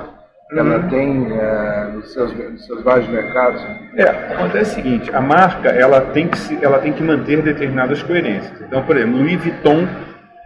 que 0.49 0.59
ela 0.59 0.77
uhum. 0.77 0.89
tem 0.89 1.27
é, 1.31 1.89
nos, 1.93 2.13
seus, 2.13 2.33
nos 2.33 2.65
seus 2.65 2.83
vários 2.83 3.07
mercados? 3.07 3.61
É, 3.95 4.07
acontece 4.33 4.71
o 4.71 4.75
seguinte, 4.75 5.15
a 5.15 5.21
marca 5.21 5.69
ela 5.69 6.01
tem, 6.01 6.27
que 6.27 6.37
se, 6.37 6.63
ela 6.63 6.79
tem 6.79 6.93
que 6.93 7.01
manter 7.01 7.41
determinadas 7.41 8.03
coerências. 8.03 8.61
Então, 8.61 8.83
por 8.83 8.95
exemplo, 8.95 9.17
Louis 9.19 9.41
Vuitton 9.41 9.87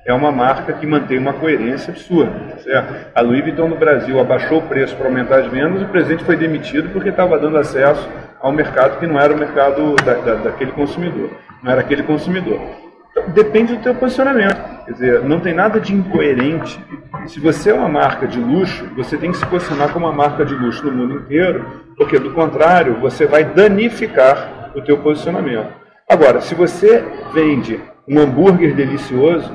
é 0.05 0.13
uma 0.13 0.31
marca 0.31 0.71
que 0.71 0.87
mantém 0.87 1.17
uma 1.17 1.33
coerência 1.33 1.91
absurda. 1.91 2.57
Certo? 2.59 2.93
A 3.13 3.21
Louis 3.21 3.43
Vuitton 3.43 3.67
no 3.67 3.75
Brasil 3.75 4.17
abaixou 4.19 4.59
o 4.59 4.67
preço 4.67 4.95
para 4.95 5.07
aumentar 5.07 5.39
as 5.39 5.47
vendas, 5.47 5.81
o 5.81 5.87
presidente 5.87 6.23
foi 6.23 6.37
demitido 6.37 6.89
porque 6.93 7.09
estava 7.09 7.37
dando 7.37 7.57
acesso 7.57 8.07
ao 8.39 8.53
mercado 8.53 8.99
que 8.99 9.07
não 9.07 9.19
era 9.19 9.33
o 9.33 9.37
mercado 9.37 9.95
da, 9.97 10.13
da, 10.13 10.35
daquele 10.35 10.71
consumidor. 10.71 11.31
não 11.61 11.71
era 11.71 11.81
aquele 11.81 12.03
consumidor. 12.03 12.86
Depende 13.33 13.75
do 13.75 13.83
teu 13.83 13.95
posicionamento. 13.95 14.85
Quer 14.85 14.91
dizer, 14.91 15.21
não 15.23 15.39
tem 15.39 15.53
nada 15.53 15.79
de 15.79 15.93
incoerente. 15.93 16.79
Se 17.27 17.39
você 17.39 17.71
é 17.71 17.73
uma 17.73 17.89
marca 17.89 18.27
de 18.27 18.39
luxo, 18.39 18.85
você 18.95 19.17
tem 19.17 19.31
que 19.31 19.37
se 19.37 19.45
posicionar 19.45 19.91
como 19.91 20.05
uma 20.05 20.13
marca 20.13 20.45
de 20.45 20.53
luxo 20.53 20.85
no 20.85 20.91
mundo 20.91 21.15
inteiro, 21.15 21.65
porque 21.97 22.19
do 22.19 22.31
contrário, 22.31 22.99
você 22.99 23.25
vai 23.25 23.43
danificar 23.43 24.71
o 24.75 24.81
teu 24.81 24.97
posicionamento. 24.99 25.73
Agora, 26.09 26.39
se 26.39 26.55
você 26.55 27.03
vende 27.33 27.79
um 28.07 28.19
hambúrguer 28.19 28.73
delicioso, 28.73 29.51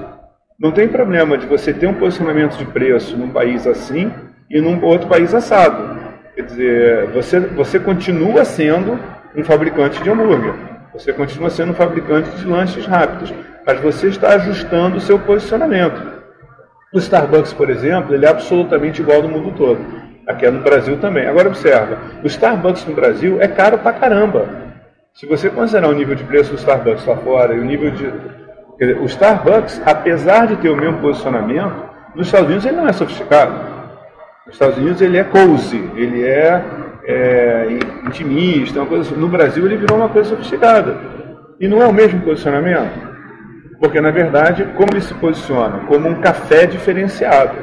não 0.59 0.71
tem 0.71 0.87
problema 0.87 1.39
de 1.39 1.47
você 1.47 1.73
ter 1.73 1.87
um 1.87 1.95
posicionamento 1.95 2.57
de 2.59 2.67
preço 2.67 3.17
num 3.17 3.31
país 3.31 3.67
assim 3.67 4.13
e 4.51 4.61
num 4.61 4.85
outro 4.85 5.09
país 5.09 5.35
assado. 5.35 5.99
Quer 6.35 6.43
dizer, 6.43 7.07
você, 7.09 7.41
você 7.41 7.79
continua 7.79 8.45
sendo 8.45 8.99
um 9.35 9.43
fabricante 9.43 10.03
de 10.03 10.11
hambúrguer, 10.11 10.55
você 10.93 11.13
continua 11.13 11.49
sendo 11.49 11.73
um 11.73 11.75
fabricante 11.75 12.31
de 12.37 12.47
lanches 12.47 12.87
rápidos, 12.87 13.33
mas 13.67 13.81
você 13.81 14.09
está 14.09 14.35
ajustando 14.35 14.97
o 14.97 15.01
seu 15.01 15.19
posicionamento. 15.19 16.01
O 16.93 16.99
Starbucks, 16.99 17.53
por 17.53 17.71
exemplo, 17.71 18.15
ele 18.15 18.27
é 18.27 18.29
absolutamente 18.29 19.01
igual 19.01 19.23
no 19.23 19.29
mundo 19.29 19.55
todo. 19.57 19.81
Aqui 20.27 20.47
é 20.47 20.51
no 20.51 20.61
Brasil 20.61 20.99
também. 20.99 21.27
Agora 21.27 21.49
observa, 21.49 21.99
o 22.23 22.27
Starbucks 22.27 22.85
no 22.87 22.95
Brasil 22.95 23.41
é 23.41 23.49
caro 23.49 23.79
pra 23.79 23.93
caramba. 23.93 24.47
Se 25.15 25.27
você 25.27 25.51
considerar 25.51 25.89
o 25.89 25.95
nível 25.95 26.15
de 26.15 26.25
preço 26.25 26.51
do 26.51 26.57
Starbucks 26.57 27.07
lá 27.07 27.17
fora 27.17 27.55
e 27.55 27.61
o 27.61 27.65
nível 27.65 27.91
de. 27.91 28.13
Dizer, 28.79 28.99
o 28.99 29.05
Starbucks, 29.05 29.81
apesar 29.85 30.47
de 30.47 30.57
ter 30.57 30.69
o 30.69 30.77
mesmo 30.77 30.99
posicionamento, 30.99 31.75
nos 32.15 32.27
Estados 32.27 32.47
Unidos 32.47 32.67
ele 32.67 32.77
não 32.77 32.89
é 32.89 32.93
sofisticado. 32.93 33.53
Nos 34.47 34.55
Estados 34.55 34.77
Unidos 34.77 35.01
ele 35.01 35.19
é 35.19 35.25
cozy, 35.25 35.91
ele 35.95 36.25
é, 36.25 36.63
é 37.05 37.79
intimista, 38.07 38.81
uma 38.81 38.87
coisa 38.87 39.09
assim. 39.09 39.21
No 39.21 39.29
Brasil 39.29 39.65
ele 39.65 39.77
virou 39.77 39.99
uma 39.99 40.09
coisa 40.09 40.31
sofisticada. 40.31 40.97
E 41.61 41.69
não 41.69 41.83
é 41.83 41.87
o 41.87 41.93
mesmo 41.93 42.21
posicionamento. 42.23 43.12
Porque, 43.83 44.01
na 44.01 44.13
verdade, 44.13 44.65
como 44.77 44.93
ele 44.93 45.01
se 45.01 45.13
posiciona? 45.13 45.81
Como 45.89 46.09
um 46.09 46.21
café 46.21 46.67
diferenciado, 46.67 47.57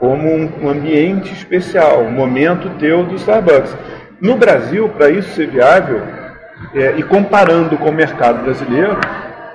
como 0.00 0.28
um 0.28 0.68
ambiente 0.68 1.32
especial, 1.32 2.00
um 2.00 2.10
momento 2.10 2.68
teu 2.70 3.04
do 3.04 3.14
Starbucks. 3.14 3.76
No 4.20 4.36
Brasil, 4.36 4.88
para 4.88 5.10
isso 5.10 5.30
ser 5.30 5.46
viável, 5.46 6.02
é, 6.74 6.96
e 6.96 7.04
comparando 7.04 7.78
com 7.78 7.88
o 7.88 7.94
mercado 7.94 8.42
brasileiro, 8.42 8.98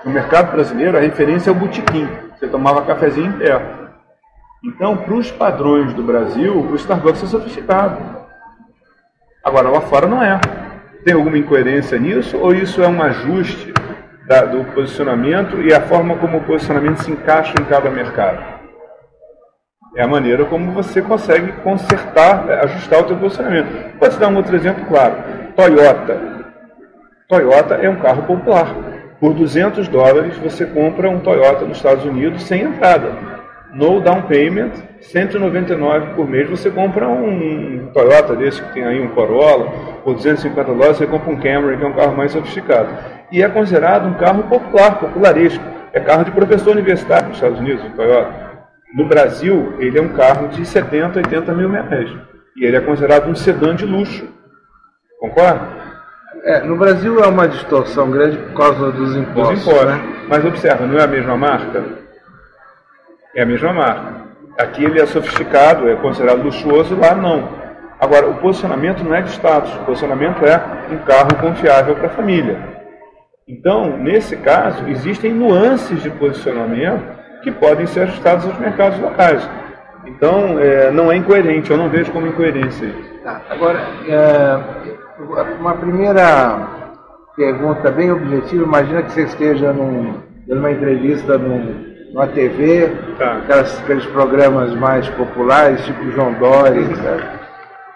no 0.05 0.11
mercado 0.11 0.53
brasileiro 0.53 0.97
a 0.97 1.01
referência 1.01 1.49
é 1.49 1.51
o 1.51 1.55
botequim. 1.55 2.07
Você 2.39 2.47
tomava 2.47 2.83
cafezinho 2.83 3.27
em 3.27 3.33
pé. 3.33 3.61
Então, 4.63 4.95
para 4.95 5.15
os 5.15 5.29
padrões 5.29 5.93
do 5.93 6.01
Brasil, 6.01 6.55
o 6.55 6.75
Starbucks 6.75 7.23
é 7.23 7.27
sofisticado. 7.27 7.97
Agora, 9.43 9.67
lá 9.67 9.81
fora 9.81 10.07
não 10.07 10.23
é. 10.23 10.39
Tem 11.03 11.13
alguma 11.13 11.37
incoerência 11.37 11.99
nisso? 11.99 12.37
Ou 12.37 12.53
isso 12.53 12.81
é 12.81 12.87
um 12.87 13.03
ajuste 13.03 13.74
da, 14.27 14.43
do 14.43 14.63
posicionamento 14.73 15.61
e 15.61 15.73
a 15.73 15.81
forma 15.81 16.15
como 16.17 16.37
o 16.37 16.43
posicionamento 16.43 16.97
se 16.97 17.11
encaixa 17.11 17.53
em 17.59 17.65
cada 17.65 17.89
mercado. 17.89 18.55
É 19.95 20.03
a 20.03 20.07
maneira 20.07 20.43
como 20.45 20.71
você 20.73 21.01
consegue 21.01 21.53
consertar, 21.63 22.49
ajustar 22.63 22.99
o 22.99 23.03
teu 23.03 23.17
posicionamento. 23.17 23.97
Pode 23.97 24.17
dar 24.17 24.27
um 24.27 24.35
outro 24.35 24.55
exemplo 24.55 24.85
claro. 24.85 25.15
Toyota. 25.55 26.19
Toyota 27.29 27.75
é 27.75 27.89
um 27.89 27.95
carro 27.95 28.23
popular. 28.23 28.75
Por 29.19 29.33
200 29.33 29.87
dólares 29.87 30.37
você 30.37 30.65
compra 30.65 31.09
um 31.09 31.19
Toyota 31.19 31.63
nos 31.65 31.77
Estados 31.77 32.03
Unidos 32.03 32.43
sem 32.43 32.63
entrada. 32.63 33.13
No 33.73 34.01
down 34.01 34.23
payment, 34.23 34.71
199 35.01 36.13
por 36.15 36.27
mês 36.27 36.49
você 36.49 36.69
compra 36.69 37.07
um 37.07 37.89
Toyota 37.93 38.35
desse 38.35 38.61
que 38.61 38.73
tem 38.73 38.83
aí 38.83 39.01
um 39.01 39.09
Corolla, 39.09 39.69
por 40.03 40.15
250 40.15 40.73
dólares 40.73 40.97
você 40.97 41.07
compra 41.07 41.31
um 41.31 41.37
Camry, 41.37 41.77
que 41.77 41.83
é 41.83 41.87
um 41.87 41.93
carro 41.93 42.15
mais 42.15 42.31
sofisticado 42.31 43.14
e 43.31 43.41
é 43.41 43.49
considerado 43.49 44.07
um 44.07 44.13
carro 44.13 44.43
popular, 44.43 44.99
popularesco. 44.99 45.63
É 45.93 45.99
carro 45.99 46.25
de 46.25 46.31
professor 46.31 46.71
universitário 46.71 47.29
nos 47.29 47.37
Estados 47.37 47.59
Unidos, 47.59 47.85
o 47.85 47.89
Toyota. 47.91 48.33
No 48.93 49.07
Brasil, 49.07 49.75
ele 49.79 49.97
é 49.97 50.01
um 50.01 50.09
carro 50.09 50.47
de 50.49 50.65
70, 50.65 51.19
80 51.19 51.53
mil 51.53 51.69
reais. 51.69 52.09
E 52.55 52.65
ele 52.65 52.77
é 52.77 52.81
considerado 52.81 53.29
um 53.29 53.35
sedã 53.35 53.75
de 53.75 53.85
luxo. 53.85 54.27
Concorda? 55.19 55.67
É, 56.43 56.61
no 56.61 56.77
Brasil 56.77 57.19
é 57.19 57.27
uma 57.27 57.47
distorção 57.47 58.11
grande 58.11 58.37
por 58.37 58.53
causa 58.53 58.91
dos 58.91 59.15
impostos. 59.15 59.63
Dos 59.63 59.67
impostos. 59.67 59.85
Né? 59.85 60.25
Mas 60.27 60.45
observa, 60.45 60.85
não 60.85 60.99
é 60.99 61.03
a 61.03 61.07
mesma 61.07 61.35
marca? 61.35 61.83
É 63.35 63.41
a 63.41 63.45
mesma 63.45 63.73
marca. 63.73 64.25
Aqui 64.57 64.85
ele 64.85 65.01
é 65.01 65.05
sofisticado, 65.05 65.89
é 65.89 65.95
considerado 65.95 66.43
luxuoso, 66.43 66.95
lá 66.95 67.13
não. 67.13 67.49
Agora, 67.99 68.29
o 68.29 68.35
posicionamento 68.35 69.03
não 69.03 69.15
é 69.15 69.21
de 69.21 69.31
status, 69.31 69.73
o 69.75 69.85
posicionamento 69.85 70.45
é 70.45 70.61
um 70.91 70.97
carro 70.99 71.35
confiável 71.41 71.95
para 71.95 72.07
a 72.07 72.11
família. 72.11 72.74
Então, 73.47 73.95
nesse 73.97 74.35
caso, 74.37 74.87
existem 74.87 75.31
nuances 75.31 76.01
de 76.01 76.09
posicionamento 76.09 77.15
que 77.43 77.51
podem 77.51 77.85
ser 77.85 78.01
ajustadas 78.01 78.43
aos 78.43 78.57
mercados 78.57 78.99
locais. 78.99 79.47
Então, 80.07 80.59
é, 80.59 80.89
não 80.89 81.11
é 81.11 81.15
incoerente, 81.15 81.69
eu 81.69 81.77
não 81.77 81.87
vejo 81.87 82.11
como 82.11 82.25
incoerência 82.25 82.85
isso. 82.85 83.19
Tá, 83.23 83.39
agora, 83.47 83.85
é, 84.07 84.59
uma 85.59 85.75
primeira 85.75 86.67
pergunta 87.35 87.91
bem 87.91 88.11
objetiva, 88.11 88.63
imagina 88.63 89.03
que 89.03 89.11
você 89.11 89.25
esteja 89.25 89.71
num, 89.71 90.15
numa 90.47 90.71
entrevista 90.71 91.37
num, 91.37 91.85
numa 92.13 92.25
TV, 92.25 92.89
tá. 93.19 93.37
aquelas, 93.43 93.79
aqueles 93.79 94.07
programas 94.07 94.73
mais 94.73 95.07
populares, 95.09 95.85
tipo 95.85 96.09
João 96.09 96.33
Dória, 96.33 96.81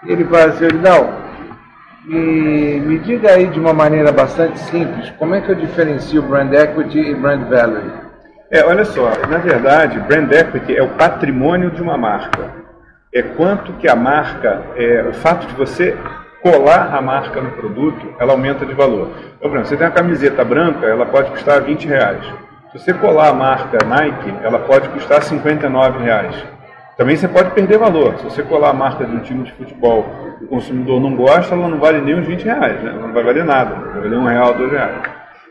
e 0.04 0.12
ele 0.12 0.24
fala 0.26 0.44
assim, 0.44 0.68
não, 0.80 1.29
e 2.08 2.80
me 2.84 2.98
diga 2.98 3.32
aí 3.32 3.46
de 3.46 3.60
uma 3.60 3.72
maneira 3.72 4.10
bastante 4.10 4.58
simples, 4.58 5.10
como 5.18 5.34
é 5.34 5.40
que 5.40 5.50
eu 5.50 5.54
diferencio 5.54 6.22
brand 6.22 6.52
equity 6.52 6.98
e 6.98 7.14
brand 7.14 7.48
value? 7.48 7.92
É, 8.50 8.64
olha 8.64 8.84
só, 8.84 9.10
na 9.28 9.38
verdade, 9.38 9.98
brand 10.00 10.30
equity 10.32 10.76
é 10.76 10.82
o 10.82 10.88
patrimônio 10.90 11.70
de 11.70 11.82
uma 11.82 11.96
marca. 11.96 12.50
É 13.12 13.22
quanto 13.22 13.72
que 13.74 13.88
a 13.88 13.94
marca, 13.94 14.62
é, 14.76 15.04
o 15.08 15.12
fato 15.12 15.46
de 15.46 15.54
você 15.54 15.96
colar 16.42 16.94
a 16.94 17.02
marca 17.02 17.40
no 17.40 17.50
produto, 17.52 18.14
ela 18.18 18.32
aumenta 18.32 18.64
de 18.64 18.72
valor. 18.72 19.10
Então, 19.36 19.50
por 19.50 19.56
exemplo, 19.56 19.66
você 19.66 19.76
tem 19.76 19.86
uma 19.86 19.92
camiseta 19.92 20.44
branca, 20.44 20.86
ela 20.86 21.06
pode 21.06 21.30
custar 21.30 21.60
20 21.62 21.86
reais. 21.86 22.24
Se 22.72 22.78
você 22.78 22.94
colar 22.94 23.28
a 23.28 23.34
marca 23.34 23.84
Nike, 23.84 24.32
ela 24.42 24.60
pode 24.60 24.88
custar 24.90 25.22
59 25.22 26.02
reais. 26.02 26.34
Também 27.00 27.16
você 27.16 27.26
pode 27.26 27.52
perder 27.52 27.78
valor. 27.78 28.18
Se 28.18 28.24
você 28.24 28.42
colar 28.42 28.68
a 28.68 28.74
marca 28.74 29.06
de 29.06 29.16
um 29.16 29.20
time 29.20 29.44
de 29.44 29.52
futebol 29.52 30.04
o 30.42 30.46
consumidor 30.46 31.00
não 31.00 31.16
gosta, 31.16 31.54
ela 31.54 31.66
não 31.66 31.78
vale 31.78 31.98
nem 32.02 32.14
uns 32.14 32.26
20 32.26 32.44
reais, 32.44 32.82
né? 32.82 32.92
não 32.92 33.10
vai 33.10 33.24
valer 33.24 33.42
nada, 33.42 33.74
vai 33.74 34.02
valer 34.02 34.18
um 34.18 34.26
real, 34.26 34.52
dois 34.52 34.70
reais. 34.70 34.96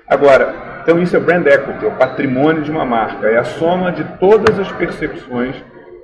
Agora, 0.07 0.53
então 0.83 1.01
isso 1.01 1.17
é 1.17 1.19
brand 1.19 1.43
equity, 1.47 1.85
é 1.85 1.87
o 1.87 1.91
patrimônio 1.93 2.61
de 2.61 2.69
uma 2.69 2.85
marca, 2.85 3.27
é 3.27 3.39
a 3.39 3.43
soma 3.43 3.91
de 3.91 4.03
todas 4.19 4.59
as 4.59 4.71
percepções 4.73 5.55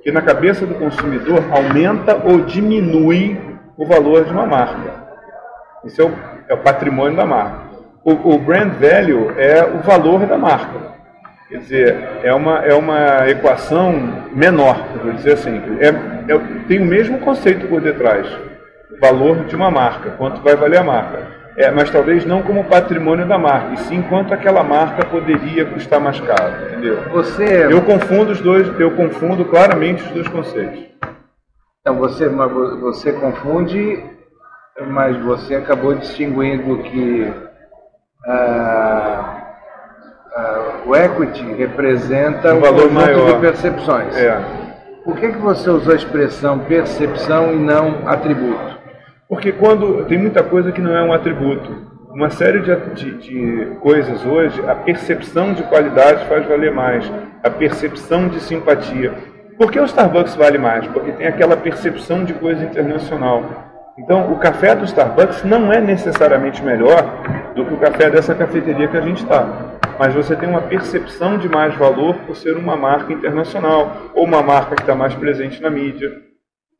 que 0.01 0.11
na 0.11 0.23
cabeça 0.23 0.65
do 0.65 0.73
consumidor 0.73 1.43
aumenta 1.51 2.19
ou 2.25 2.41
diminui 2.41 3.39
o 3.77 3.85
valor 3.85 4.25
de 4.25 4.31
uma 4.31 4.47
marca. 4.47 4.93
Isso 5.83 6.01
é 6.01 6.05
o, 6.05 6.11
é 6.49 6.55
o 6.55 6.63
patrimônio 6.63 7.15
da 7.15 7.25
marca. 7.27 7.59
O, 8.03 8.33
o 8.33 8.39
brand 8.39 8.71
value 8.73 9.29
é 9.37 9.63
o 9.63 9.77
valor 9.83 10.25
da 10.25 10.39
marca. 10.39 10.94
Quer 11.47 11.57
dizer, 11.59 11.95
é 12.23 12.33
uma, 12.33 12.65
é 12.65 12.73
uma 12.73 13.29
equação 13.29 13.93
menor, 14.33 14.83
vou 15.03 15.13
dizer 15.13 15.33
assim. 15.33 15.61
É, 15.79 15.89
é, 16.33 16.37
tem 16.67 16.79
o 16.79 16.85
mesmo 16.85 17.19
conceito 17.19 17.67
por 17.67 17.79
detrás. 17.81 18.27
Valor 18.99 19.45
de 19.45 19.55
uma 19.55 19.69
marca, 19.69 20.11
quanto 20.11 20.41
vai 20.41 20.55
valer 20.55 20.79
a 20.79 20.83
marca. 20.83 21.35
É, 21.55 21.69
mas 21.71 21.89
talvez 21.89 22.25
não 22.25 22.41
como 22.41 22.65
patrimônio 22.65 23.27
da 23.27 23.37
marca, 23.37 23.75
e 23.75 23.77
sim 23.77 24.01
quanto 24.01 24.33
aquela 24.33 24.63
marca 24.63 25.05
poderia 25.05 25.65
custar 25.65 26.01
mais 26.01 26.19
caro, 26.19 26.65
entendeu? 26.65 27.01
Você... 27.11 27.71
Eu 27.71 27.81
confundo 27.83 28.31
os 28.31 28.41
dois, 28.41 28.67
eu 28.79 28.91
confundo 28.91 29.45
claramente 29.45 30.03
os 30.03 30.11
dois 30.11 30.27
conceitos. 30.27 30.83
Então 31.79 31.95
você, 31.97 32.27
você 32.27 33.13
confunde, 33.13 34.03
mas 34.87 35.15
você 35.23 35.55
acabou 35.55 35.93
distinguindo 35.93 36.79
que 36.79 37.31
ah, 38.27 39.34
uh, 40.35 40.89
o 40.89 40.95
equity 40.95 41.43
representa 41.53 42.53
um, 42.53 42.57
um 42.57 42.61
valor 42.61 42.91
maior 42.91 43.33
de 43.33 43.39
percepções. 43.39 44.15
É. 44.15 44.39
Por 45.03 45.15
que, 45.17 45.29
que 45.29 45.37
você 45.37 45.69
usou 45.69 45.93
a 45.93 45.95
expressão 45.95 46.59
percepção 46.59 47.53
e 47.53 47.57
não 47.57 48.07
atributo? 48.07 48.75
Porque 49.29 49.51
quando 49.51 50.03
tem 50.05 50.17
muita 50.17 50.43
coisa 50.43 50.71
que 50.71 50.81
não 50.81 50.95
é 50.95 51.03
um 51.03 51.13
atributo. 51.13 51.95
Uma 52.11 52.29
série 52.29 52.61
de, 52.61 52.75
de, 52.93 53.11
de 53.17 53.65
coisas 53.81 54.25
hoje, 54.25 54.61
a 54.67 54.73
percepção 54.73 55.53
de 55.53 55.63
qualidade 55.63 56.25
faz 56.27 56.47
valer 56.47 56.71
mais, 56.71 57.11
a 57.43 57.49
percepção 57.49 58.29
de 58.29 58.39
simpatia. 58.39 59.13
Por 59.57 59.69
que 59.69 59.79
o 59.79 59.85
Starbucks 59.85 60.35
vale 60.35 60.57
mais? 60.57 60.87
Porque 60.87 61.11
tem 61.11 61.27
aquela 61.27 61.57
percepção 61.57 62.23
de 62.23 62.33
coisa 62.33 62.63
internacional. 62.63 63.43
Então, 63.97 64.31
o 64.31 64.37
café 64.37 64.73
do 64.75 64.85
Starbucks 64.85 65.43
não 65.43 65.71
é 65.73 65.81
necessariamente 65.81 66.63
melhor 66.63 67.03
do 67.53 67.65
que 67.65 67.73
o 67.73 67.77
café 67.77 68.09
dessa 68.09 68.33
cafeteria 68.33 68.87
que 68.87 68.97
a 68.97 69.01
gente 69.01 69.23
está 69.23 69.74
mas 69.99 70.13
você 70.13 70.35
tem 70.35 70.49
uma 70.49 70.61
percepção 70.61 71.37
de 71.37 71.47
mais 71.47 71.75
valor 71.75 72.15
por 72.25 72.35
ser 72.35 72.57
uma 72.57 72.75
marca 72.75 73.13
internacional 73.13 74.11
ou 74.13 74.23
uma 74.23 74.41
marca 74.41 74.75
que 74.75 74.81
está 74.81 74.95
mais 74.95 75.13
presente 75.13 75.61
na 75.61 75.69
mídia. 75.69 76.11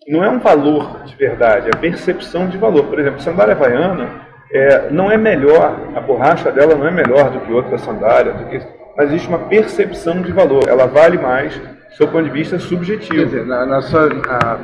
Não 0.07 0.23
é 0.23 0.29
um 0.29 0.39
valor 0.39 1.03
de 1.05 1.15
verdade, 1.15 1.67
é 1.67 1.71
a 1.75 1.79
percepção 1.79 2.47
de 2.47 2.57
valor. 2.57 2.85
Por 2.85 2.99
exemplo, 2.99 3.19
sandália 3.21 3.53
havaiana 3.53 4.09
é, 4.51 4.89
não 4.91 5.11
é 5.11 5.17
melhor, 5.17 5.79
a 5.95 5.99
borracha 5.99 6.51
dela 6.51 6.75
não 6.75 6.87
é 6.87 6.91
melhor 6.91 7.31
do 7.31 7.39
que 7.39 7.51
outra 7.51 7.77
sandália, 7.77 8.33
do 8.33 8.45
que, 8.45 8.61
mas 8.95 9.09
existe 9.09 9.27
uma 9.27 9.39
percepção 9.39 10.21
de 10.21 10.31
valor. 10.31 10.67
Ela 10.67 10.85
vale 10.85 11.17
mais 11.17 11.57
do 11.57 11.95
seu 11.95 12.07
ponto 12.07 12.25
de 12.25 12.29
vista 12.29 12.59
subjetivo. 12.59 13.15
Quer 13.15 13.25
dizer, 13.25 13.45
na, 13.45 13.65
na 13.65 13.81
sua, 13.81 14.07
a 14.29 14.59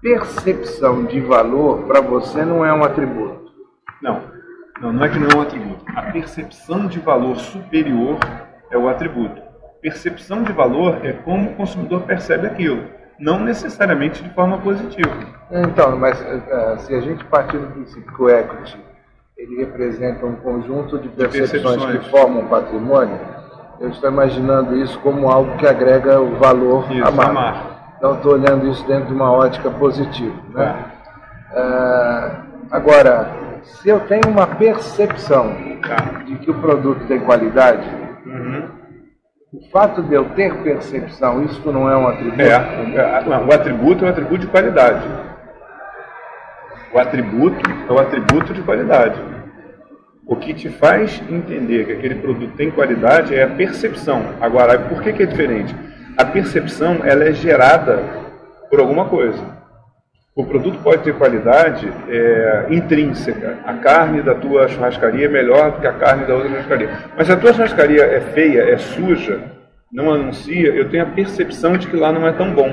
percepção 0.00 1.04
de 1.04 1.20
valor 1.20 1.82
para 1.86 2.00
você 2.00 2.44
não 2.44 2.64
é 2.64 2.72
um 2.72 2.82
atributo. 2.82 3.50
Não, 4.02 4.22
não, 4.80 4.92
não 4.92 5.04
é 5.04 5.08
que 5.08 5.18
não 5.18 5.28
é 5.28 5.36
um 5.36 5.42
atributo. 5.42 5.84
A 5.94 6.02
percepção 6.02 6.86
de 6.86 6.98
valor 6.98 7.36
superior 7.36 8.18
é 8.70 8.78
o 8.78 8.88
atributo. 8.88 9.40
Percepção 9.82 10.42
de 10.42 10.52
valor 10.52 11.04
é 11.04 11.12
como 11.12 11.50
o 11.50 11.54
consumidor 11.54 12.02
percebe 12.02 12.46
aquilo, 12.46 12.84
não 13.18 13.38
necessariamente 13.38 14.22
de 14.22 14.30
forma 14.30 14.58
positiva. 14.58 15.14
Então, 15.50 15.96
mas 15.96 16.20
uh, 16.20 16.78
se 16.80 16.94
a 16.94 17.00
gente 17.00 17.24
partir 17.24 17.58
do 17.58 17.66
princípio 17.68 18.12
que 18.14 18.22
o 18.22 18.28
equity 18.28 18.78
ele 19.36 19.56
representa 19.56 20.26
um 20.26 20.36
conjunto 20.36 20.98
de 20.98 21.08
percepções, 21.08 21.50
de 21.50 21.60
percepções. 21.60 22.04
que 22.04 22.10
formam 22.10 22.46
patrimônio, 22.46 23.18
eu 23.80 23.88
estou 23.88 24.10
imaginando 24.10 24.76
isso 24.76 24.98
como 25.00 25.30
algo 25.30 25.56
que 25.56 25.66
agrega 25.66 26.20
o 26.20 26.36
valor 26.36 26.84
isso, 26.92 27.06
à 27.06 27.10
marca. 27.10 27.32
marca. 27.32 27.70
Então, 27.96 28.14
estou 28.16 28.32
olhando 28.32 28.68
isso 28.68 28.86
dentro 28.86 29.06
de 29.06 29.14
uma 29.14 29.32
ótica 29.32 29.70
positiva. 29.70 30.36
Né? 30.54 30.84
É. 31.52 31.58
Uh, 31.58 32.32
agora, 32.70 33.30
se 33.62 33.88
eu 33.88 34.00
tenho 34.00 34.28
uma 34.28 34.46
percepção 34.46 35.54
de 36.26 36.36
que 36.36 36.50
o 36.50 36.60
produto 36.60 37.06
tem 37.06 37.20
qualidade, 37.20 37.86
uhum. 38.26 38.68
o 39.52 39.70
fato 39.70 40.02
de 40.02 40.14
eu 40.14 40.24
ter 40.30 40.54
percepção, 40.62 41.44
isso 41.44 41.72
não 41.72 41.90
é 41.90 41.96
um 41.96 42.06
atributo? 42.06 42.40
É, 42.40 42.52
é 42.52 43.24
não, 43.26 43.46
o 43.46 43.52
atributo 43.52 44.04
é 44.04 44.08
um 44.08 44.10
atributo 44.10 44.38
de 44.38 44.46
qualidade. 44.46 45.08
O 46.92 46.98
atributo 46.98 47.70
é 47.88 47.92
o 47.92 47.98
atributo 47.98 48.52
de 48.52 48.62
qualidade. 48.62 49.20
O 50.26 50.36
que 50.36 50.54
te 50.54 50.68
faz 50.68 51.22
entender 51.28 51.86
que 51.86 51.92
aquele 51.92 52.14
produto 52.16 52.56
tem 52.56 52.70
qualidade 52.70 53.34
é 53.34 53.42
a 53.42 53.48
percepção. 53.48 54.22
Agora, 54.40 54.78
por 54.78 55.02
que, 55.02 55.12
que 55.12 55.22
é 55.22 55.26
diferente? 55.26 55.74
A 56.16 56.24
percepção 56.24 56.98
ela 57.04 57.24
é 57.24 57.32
gerada 57.32 58.02
por 58.68 58.80
alguma 58.80 59.06
coisa. 59.06 59.59
O 60.34 60.44
produto 60.44 60.78
pode 60.82 61.02
ter 61.02 61.14
qualidade 61.16 61.92
é, 62.08 62.66
intrínseca. 62.70 63.58
A 63.64 63.74
carne 63.74 64.22
da 64.22 64.34
tua 64.34 64.68
churrascaria 64.68 65.26
é 65.26 65.28
melhor 65.28 65.72
do 65.72 65.80
que 65.80 65.86
a 65.86 65.92
carne 65.92 66.24
da 66.24 66.34
outra 66.34 66.48
churrascaria. 66.48 66.90
Mas 67.16 67.26
se 67.26 67.32
a 67.32 67.36
tua 67.36 67.52
churrascaria 67.52 68.04
é 68.04 68.20
feia, 68.20 68.62
é 68.62 68.78
suja, 68.78 69.42
não 69.92 70.12
anuncia, 70.12 70.68
eu 70.68 70.88
tenho 70.88 71.02
a 71.02 71.10
percepção 71.10 71.76
de 71.76 71.88
que 71.88 71.96
lá 71.96 72.12
não 72.12 72.26
é 72.26 72.32
tão 72.32 72.54
bom. 72.54 72.72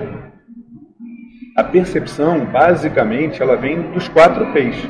A 1.56 1.64
percepção, 1.64 2.46
basicamente, 2.46 3.42
ela 3.42 3.56
vem 3.56 3.92
dos 3.92 4.08
quatro 4.08 4.54
P's. 4.54 4.88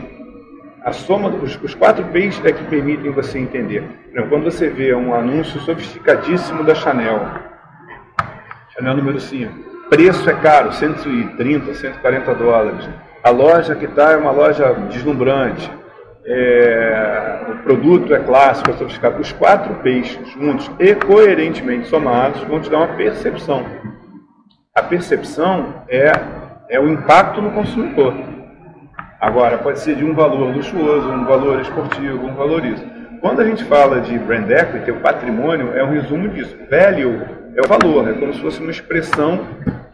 A 0.84 0.92
soma 0.92 1.30
dos 1.30 1.58
os 1.64 1.74
quatro 1.74 2.04
P's 2.06 2.44
é 2.44 2.52
que 2.52 2.64
permitem 2.66 3.12
você 3.12 3.40
entender. 3.40 3.84
Exemplo, 4.12 4.30
quando 4.30 4.44
você 4.44 4.70
vê 4.70 4.94
um 4.94 5.14
anúncio 5.14 5.60
sofisticadíssimo 5.62 6.66
da 6.66 6.76
Chanel, 6.76 7.22
Chanel 8.74 8.98
número 8.98 9.20
5, 9.20 9.67
Preço 9.90 10.30
é 10.30 10.34
caro, 10.34 10.74
130, 10.74 11.74
140 11.74 12.36
dólares. 12.36 12.90
A 13.24 13.30
loja 13.30 13.74
que 13.74 13.86
está 13.86 14.12
é 14.12 14.18
uma 14.18 14.32
loja 14.32 14.74
deslumbrante. 14.90 15.72
É, 16.26 17.46
o 17.50 17.64
produto 17.64 18.14
é 18.14 18.20
clássico, 18.20 18.70
é 18.70 18.74
sofisticado. 18.74 19.22
Os 19.22 19.32
quatro 19.32 19.76
peixes 19.76 20.28
juntos 20.32 20.70
e 20.78 20.94
coerentemente 20.94 21.88
somados 21.88 22.42
vão 22.42 22.60
te 22.60 22.70
dar 22.70 22.80
uma 22.80 22.96
percepção. 22.96 23.66
A 24.76 24.84
percepção 24.84 25.84
é, 25.88 26.12
é 26.70 26.80
o 26.80 26.90
impacto 26.90 27.42
no 27.42 27.52
consumidor. 27.52 28.14
Agora, 29.22 29.58
pode 29.58 29.80
ser 29.80 29.96
de 29.96 30.04
um 30.04 30.14
valor 30.14 30.54
luxuoso, 30.54 31.10
um 31.10 31.26
valor 31.26 31.62
esportivo, 31.62 32.28
um 32.28 32.36
valor 32.36 32.64
isso. 32.66 32.86
Quando 33.22 33.40
a 33.40 33.46
gente 33.46 33.64
fala 33.64 34.02
de 34.02 34.20
brand 34.20 34.50
equity, 34.50 34.92
o 34.92 35.00
patrimônio 35.00 35.74
é 35.76 35.84
um 35.84 35.92
resumo 35.92 36.28
disso. 36.30 36.56
Value 36.70 37.37
é 37.58 37.62
o 37.62 37.68
valor, 37.68 38.08
é 38.08 38.14
como 38.14 38.32
se 38.34 38.40
fosse 38.40 38.62
uma 38.62 38.70
expressão 38.70 39.40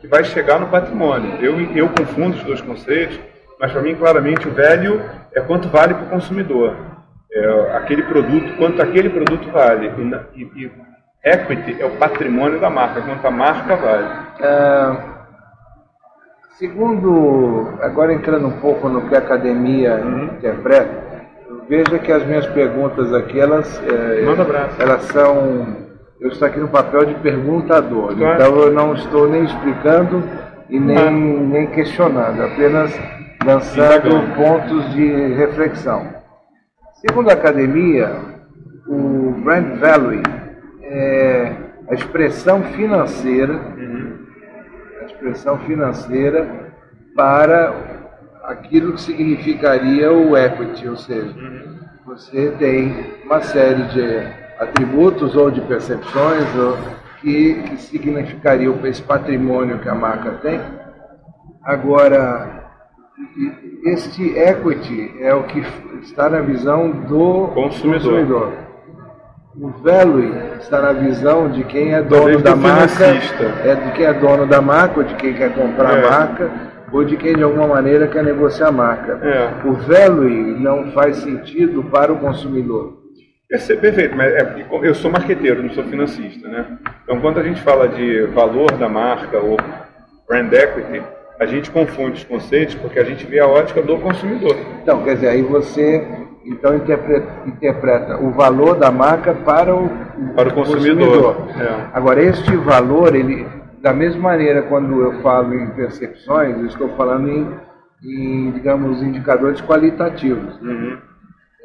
que 0.02 0.08
vai 0.08 0.22
chegar 0.26 0.60
no 0.60 0.68
patrimônio. 0.68 1.38
Eu, 1.40 1.58
eu 1.74 1.88
confundo 1.88 2.36
os 2.36 2.44
dois 2.44 2.60
conceitos, 2.60 3.18
mas 3.58 3.72
para 3.72 3.82
mim, 3.82 3.96
claramente, 3.96 4.50
o 4.50 4.52
velho 4.52 5.02
é 5.34 5.40
quanto 5.40 5.70
vale 5.70 5.94
para 5.94 6.04
o 6.04 6.10
consumidor. 6.10 6.76
É 7.32 7.78
aquele 7.78 8.04
produto, 8.04 8.58
quanto 8.58 8.82
aquele 8.82 9.10
produto 9.10 9.50
vale. 9.50 9.90
E, 10.36 10.44
e, 10.44 10.72
equity 11.24 11.82
é 11.82 11.86
o 11.86 11.92
patrimônio 11.92 12.60
da 12.60 12.70
marca, 12.70 13.02
quanto 13.02 13.26
a 13.26 13.32
marca 13.32 13.78
vale. 13.78 14.08
É, 14.42 14.98
segundo, 16.58 17.78
agora 17.80 18.14
entrando 18.14 18.46
um 18.46 18.60
pouco 18.60 18.90
no 18.90 19.08
que 19.08 19.16
a 19.16 19.20
academia 19.20 19.96
uhum. 20.04 20.26
interpreta, 20.26 21.02
veja 21.70 21.98
que 21.98 22.12
as 22.12 22.26
minhas 22.26 22.46
perguntas 22.48 23.14
aqui, 23.14 23.40
elas, 23.40 23.82
é, 23.88 24.22
elas 24.80 25.04
são 25.04 25.83
eu 26.24 26.30
estou 26.30 26.48
aqui 26.48 26.58
no 26.58 26.70
papel 26.70 27.06
de 27.06 27.16
perguntador. 27.16 28.16
Claro. 28.16 28.36
Então 28.36 28.62
eu 28.62 28.72
não 28.72 28.94
estou 28.94 29.30
nem 29.30 29.44
explicando 29.44 30.24
e 30.70 30.80
nem, 30.80 30.98
ah. 30.98 31.12
nem 31.12 31.68
questionando, 31.68 32.42
apenas 32.42 32.98
lançando 33.46 34.34
pontos 34.34 34.90
de 34.94 35.34
reflexão. 35.34 36.08
Segundo 36.94 37.30
a 37.30 37.34
academia, 37.34 38.16
o 38.88 39.32
brand 39.44 39.78
value 39.78 40.24
é 40.82 41.52
a 41.90 41.94
expressão 41.94 42.64
financeira, 42.72 43.54
uhum. 43.78 44.18
a 45.02 45.06
expressão 45.06 45.58
financeira 45.60 46.48
para 47.14 47.74
aquilo 48.46 48.94
que 48.94 49.02
significaria 49.02 50.10
o 50.10 50.38
equity, 50.38 50.88
ou 50.88 50.96
seja, 50.96 51.38
uhum. 51.38 51.80
você 52.06 52.52
tem 52.58 53.14
uma 53.26 53.42
série 53.42 53.84
de 53.90 54.43
atributos 54.64 55.36
ou 55.36 55.52
de 55.52 55.62
percepções 55.62 56.56
ou 56.56 56.78
que, 57.22 57.54
que 57.64 57.78
significariam 57.78 58.78
esse 58.86 59.02
patrimônio 59.02 59.80
que 59.80 59.88
a 59.88 59.96
marca 59.96 60.32
tem. 60.42 60.60
Agora, 61.64 62.64
este 63.86 64.38
equity 64.38 65.14
é 65.20 65.34
o 65.34 65.44
que 65.44 65.64
está 66.02 66.30
na 66.30 66.42
visão 66.42 66.90
do 66.92 67.48
consumidor. 67.54 68.02
consumidor. 68.02 68.54
O 69.56 69.70
value 69.84 70.34
está 70.60 70.82
na 70.82 70.94
visão 70.94 71.50
de 71.50 71.64
quem 71.64 71.94
é 71.94 72.02
dono 72.02 72.42
da 72.42 72.56
marca, 72.56 73.06
é 73.64 73.76
de 73.76 73.92
quem 73.92 74.06
é 74.06 74.14
dono 74.14 74.48
da 74.48 74.60
marca, 74.62 75.00
ou 75.00 75.06
de 75.06 75.14
quem 75.16 75.34
quer 75.34 75.54
comprar 75.54 75.96
é. 75.96 76.08
a 76.08 76.10
marca, 76.10 76.52
ou 76.92 77.06
de 77.06 77.16
quem 77.16 77.36
de 77.36 77.44
alguma 77.44 77.68
maneira 77.68 78.08
quer 78.08 78.24
negociar 78.24 78.70
a 78.70 78.72
marca. 78.72 79.20
É. 79.22 79.68
O 79.68 79.74
value 79.74 80.60
não 80.60 80.92
faz 80.92 81.18
sentido 81.18 81.84
para 81.84 82.12
o 82.12 82.18
consumidor. 82.18 83.03
Perfeito, 83.50 84.16
mas 84.16 84.34
é 84.34 84.66
eu 84.82 84.96
sou 84.96 85.12
marqueteiro, 85.12 85.62
não 85.62 85.70
sou 85.70 85.84
financista, 85.84 86.48
né? 86.48 86.78
Então, 87.04 87.20
quando 87.20 87.40
a 87.40 87.44
gente 87.44 87.62
fala 87.62 87.88
de 87.88 88.24
valor 88.28 88.72
da 88.72 88.90
marca 88.90 89.38
ou 89.38 89.58
brand 90.28 90.52
equity, 90.52 91.04
a 91.40 91.46
gente 91.46 91.70
confunde 91.70 92.18
os 92.18 92.24
conceitos 92.24 92.76
porque 92.76 93.00
a 93.00 93.04
gente 93.04 93.26
vê 93.26 93.40
a 93.40 93.48
ótica 93.48 93.82
do 93.82 93.98
consumidor. 94.00 94.56
Então, 94.82 95.04
quer 95.04 95.16
dizer, 95.16 95.28
aí 95.28 95.42
você 95.42 96.04
então 96.46 96.76
interpreta, 96.76 97.28
interpreta 97.46 98.18
o 98.18 98.32
valor 98.32 98.76
da 98.76 98.92
marca 98.92 99.34
para 99.34 99.74
o, 99.74 99.90
para 100.36 100.50
o 100.50 100.54
consumidor. 100.54 101.36
consumidor. 101.36 101.62
É. 101.62 101.88
Agora, 101.94 102.22
este 102.22 102.56
valor, 102.58 103.16
ele, 103.16 103.48
da 103.82 103.94
mesma 103.94 104.22
maneira, 104.22 104.62
quando 104.64 105.02
eu 105.02 105.22
falo 105.22 105.54
em 105.54 105.68
percepções, 105.72 106.58
eu 106.58 106.66
estou 106.66 106.90
falando 106.98 107.30
em, 107.30 107.48
em 108.04 108.52
digamos, 108.52 109.02
indicadores 109.02 109.62
qualitativos. 109.62 110.60
Uhum. 110.62 110.98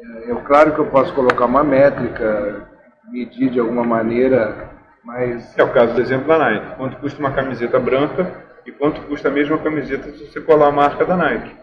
É, 0.01 0.33
claro 0.45 0.71
que 0.73 0.79
eu 0.79 0.85
posso 0.85 1.13
colocar 1.13 1.45
uma 1.45 1.63
métrica, 1.63 2.67
medir 3.11 3.49
de 3.49 3.59
alguma 3.59 3.83
maneira, 3.83 4.69
mas. 5.03 5.57
É 5.57 5.63
o 5.63 5.69
caso 5.69 5.93
do 5.93 6.01
exemplo 6.01 6.27
da 6.27 6.37
Nike. 6.37 6.75
Quanto 6.77 6.97
custa 6.97 7.19
uma 7.19 7.31
camiseta 7.31 7.79
branca 7.79 8.31
e 8.65 8.71
quanto 8.71 9.01
custa 9.01 9.27
a 9.27 9.31
mesma 9.31 9.57
camiseta 9.57 10.09
se 10.11 10.25
você 10.25 10.39
colar 10.39 10.67
a 10.67 10.71
marca 10.71 11.05
da 11.05 11.17
Nike? 11.17 11.55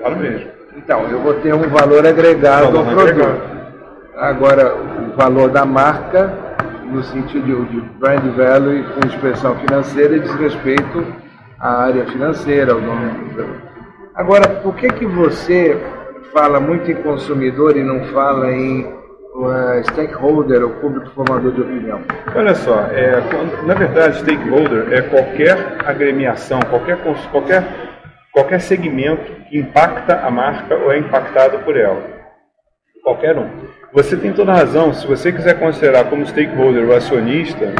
Vale 0.00 0.16
mesmo. 0.16 0.50
Então, 0.76 1.08
eu 1.08 1.20
vou 1.20 1.34
ter 1.34 1.54
um 1.54 1.68
valor 1.68 2.06
agregado 2.06 2.72
valor 2.72 2.78
ao 2.78 2.84
produto. 2.84 3.22
Agregado. 3.22 3.60
Agora, 4.16 4.76
o 4.76 5.16
valor 5.16 5.48
da 5.48 5.64
marca, 5.64 6.32
no 6.84 7.02
sentido 7.04 7.64
de 7.66 7.80
brand 7.98 8.22
value 8.36 8.84
com 8.94 9.06
expressão 9.06 9.54
financeira, 9.56 10.18
diz 10.18 10.34
respeito 10.34 11.06
à 11.58 11.84
área 11.84 12.04
financeira, 12.06 12.72
ao 12.72 12.80
dono. 12.80 13.62
Agora, 14.14 14.48
por 14.48 14.74
que 14.74 14.88
que 14.88 15.06
você 15.06 15.80
fala 16.32 16.60
muito 16.60 16.90
em 16.90 16.94
consumidor 16.94 17.76
e 17.76 17.82
não 17.82 18.04
fala 18.06 18.52
em 18.52 18.84
uh, 18.84 19.82
stakeholder, 19.90 20.62
ou 20.62 20.70
público 20.70 21.10
formador 21.10 21.52
de 21.52 21.60
opinião? 21.60 22.00
Olha 22.34 22.54
só, 22.54 22.80
é, 22.92 23.22
na 23.66 23.74
verdade, 23.74 24.18
stakeholder 24.18 24.92
é 24.92 25.02
qualquer 25.02 25.76
agremiação, 25.84 26.60
qualquer, 26.68 26.98
qualquer, 27.30 27.64
qualquer 28.32 28.60
segmento 28.60 29.30
que 29.48 29.58
impacta 29.58 30.20
a 30.20 30.30
marca 30.30 30.74
ou 30.76 30.92
é 30.92 30.98
impactado 30.98 31.58
por 31.60 31.76
ela. 31.76 32.02
Qualquer 33.02 33.36
um. 33.36 33.48
Você 33.92 34.16
tem 34.16 34.32
toda 34.32 34.52
razão, 34.52 34.92
se 34.92 35.06
você 35.06 35.32
quiser 35.32 35.58
considerar 35.58 36.04
como 36.04 36.26
stakeholder 36.26 36.84
o 36.84 36.94
acionista, 36.94 37.72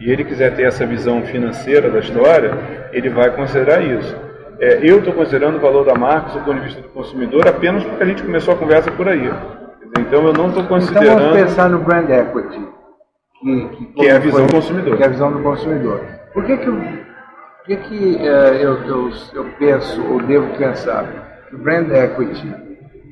e 0.00 0.10
ele 0.10 0.24
quiser 0.24 0.54
ter 0.54 0.62
essa 0.62 0.86
visão 0.86 1.22
financeira 1.22 1.90
da 1.90 1.98
história, 1.98 2.52
ele 2.92 3.08
vai 3.08 3.34
considerar 3.34 3.82
isso. 3.82 4.27
É, 4.60 4.80
eu 4.82 4.98
estou 4.98 5.12
considerando 5.12 5.56
o 5.56 5.60
valor 5.60 5.84
da 5.84 5.94
marca, 5.94 6.38
do 6.38 6.44
ponto 6.44 6.54
de 6.54 6.64
vista 6.64 6.80
do 6.80 6.88
consumidor, 6.88 7.46
apenas 7.46 7.84
porque 7.84 8.02
a 8.02 8.06
gente 8.06 8.22
começou 8.22 8.54
a 8.54 8.56
conversa 8.56 8.90
por 8.90 9.08
aí. 9.08 9.30
Então 9.98 10.26
eu 10.26 10.32
não 10.32 10.48
estou 10.48 10.64
considerando. 10.64 11.06
Então 11.06 11.18
vamos 11.18 11.36
pensar 11.36 11.70
no 11.70 11.78
brand 11.78 12.10
equity, 12.10 12.60
que, 13.40 13.68
que, 13.68 13.84
que 13.86 14.06
é 14.06 14.12
a 14.12 14.18
visão 14.18 14.46
do 14.46 14.52
consumidor. 14.52 14.96
Que 14.96 15.02
é 15.02 15.06
a 15.06 15.10
visão 15.10 15.32
do 15.32 15.42
consumidor. 15.42 16.00
Por 16.34 16.44
que, 16.44 16.56
que, 16.56 16.66
por 16.66 17.66
que, 17.66 17.76
que 17.76 18.16
uh, 18.16 18.54
eu, 18.54 18.74
eu, 18.84 19.10
eu 19.34 19.44
penso 19.58 20.04
ou 20.10 20.20
devo 20.22 20.56
pensar 20.56 21.04
que 21.48 21.54
o 21.54 21.58
brand 21.58 21.90
equity 21.90 22.54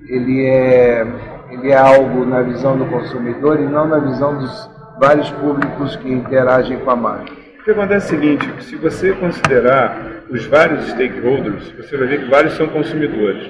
ele 0.09 0.47
é, 0.47 1.07
ele 1.51 1.71
é 1.71 1.77
algo 1.77 2.25
na 2.25 2.43
visão 2.43 2.77
do 2.77 2.87
consumidor 2.87 3.61
e 3.61 3.65
não 3.65 3.87
na 3.87 3.99
visão 3.99 4.37
dos 4.39 4.71
vários 5.01 5.31
públicos 5.31 5.97
que 5.97 6.13
interagem 6.13 6.79
com 6.79 6.91
a 6.91 6.97
marca? 6.97 7.33
O 7.61 7.65
que 7.65 7.71
acontece 7.71 8.15
é 8.15 8.19
o 8.19 8.21
seguinte, 8.21 8.65
se 8.65 8.77
você 8.77 9.13
considerar 9.13 10.16
os 10.31 10.45
vários 10.47 10.89
stakeholders, 10.89 11.73
você 11.73 11.97
vai 11.97 12.09
ver 12.09 12.21
que 12.21 12.31
vários 12.31 12.55
são 12.55 12.69
consumidores. 12.69 13.49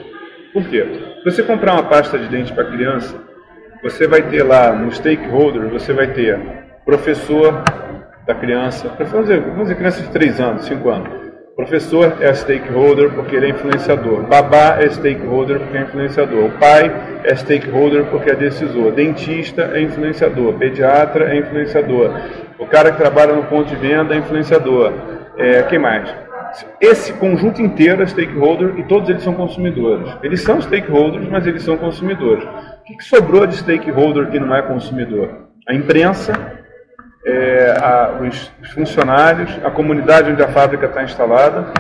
Por 0.53 0.65
quê? 0.69 0.87
Se 1.19 1.25
você 1.25 1.43
comprar 1.43 1.75
uma 1.75 1.85
pasta 1.85 2.19
de 2.19 2.29
dente 2.29 2.53
para 2.53 2.65
criança, 2.65 3.17
você 3.83 4.07
vai 4.07 4.23
ter 4.23 4.43
lá 4.43 4.73
no 4.73 4.91
stakeholder, 4.91 5.69
você 5.69 5.93
vai 5.93 6.09
ter 6.09 6.39
professor 6.85 7.63
da 8.27 8.35
criança, 8.35 8.89
vamos 8.99 9.29
dizer, 9.29 9.41
vamos 9.41 9.63
dizer 9.63 9.77
criança 9.77 10.03
de 10.03 10.11
3 10.11 10.41
anos, 10.41 10.65
5 10.65 10.89
anos. 10.89 11.27
Professor 11.57 12.19
é 12.21 12.35
stakeholder 12.35 13.11
porque 13.15 13.35
ele 13.35 13.47
é 13.47 13.49
influenciador. 13.49 14.25
Babá 14.25 14.77
é 14.79 14.91
stakeholder 14.91 15.59
porque 15.59 15.79
é 15.79 15.83
influenciador. 15.83 16.45
O 16.45 16.51
pai 16.59 16.93
é 17.25 17.35
stakeholder 17.35 18.05
porque 18.11 18.31
é 18.31 18.35
decisor. 18.35 18.93
Dentista 18.93 19.71
é 19.73 19.81
influenciador. 19.81 20.53
Pediatra 20.59 21.33
é 21.33 21.39
influenciador. 21.39 22.15
O 22.59 22.67
cara 22.67 22.93
que 22.93 22.99
trabalha 22.99 23.33
no 23.33 23.45
ponto 23.45 23.71
de 23.71 23.77
venda 23.77 24.15
é 24.15 24.19
influenciador. 24.19 24.93
É, 25.39 25.63
quem 25.63 25.79
mais? 25.79 26.26
Esse 26.81 27.13
conjunto 27.15 27.61
inteiro 27.61 28.03
é 28.03 28.07
stakeholder 28.07 28.79
e 28.79 28.85
todos 28.85 29.09
eles 29.09 29.23
são 29.23 29.35
consumidores. 29.35 30.17
Eles 30.23 30.43
são 30.43 30.61
stakeholders, 30.61 31.29
mas 31.29 31.47
eles 31.47 31.63
são 31.63 31.77
consumidores. 31.77 32.45
O 32.45 32.85
que, 32.85 32.97
que 32.97 33.05
sobrou 33.05 33.47
de 33.47 33.57
stakeholder 33.57 34.31
que 34.31 34.39
não 34.39 34.55
é 34.55 34.63
consumidor? 34.63 35.49
A 35.69 35.75
imprensa, 35.75 36.33
é, 37.27 37.75
a, 37.79 38.21
os, 38.23 38.53
funcionários, 38.73 39.51
a 39.65 39.71
comunidade 39.71 40.31
onde 40.31 40.43
a 40.43 40.49
fábrica 40.49 40.87
está 40.87 41.03
instalada. 41.03 41.73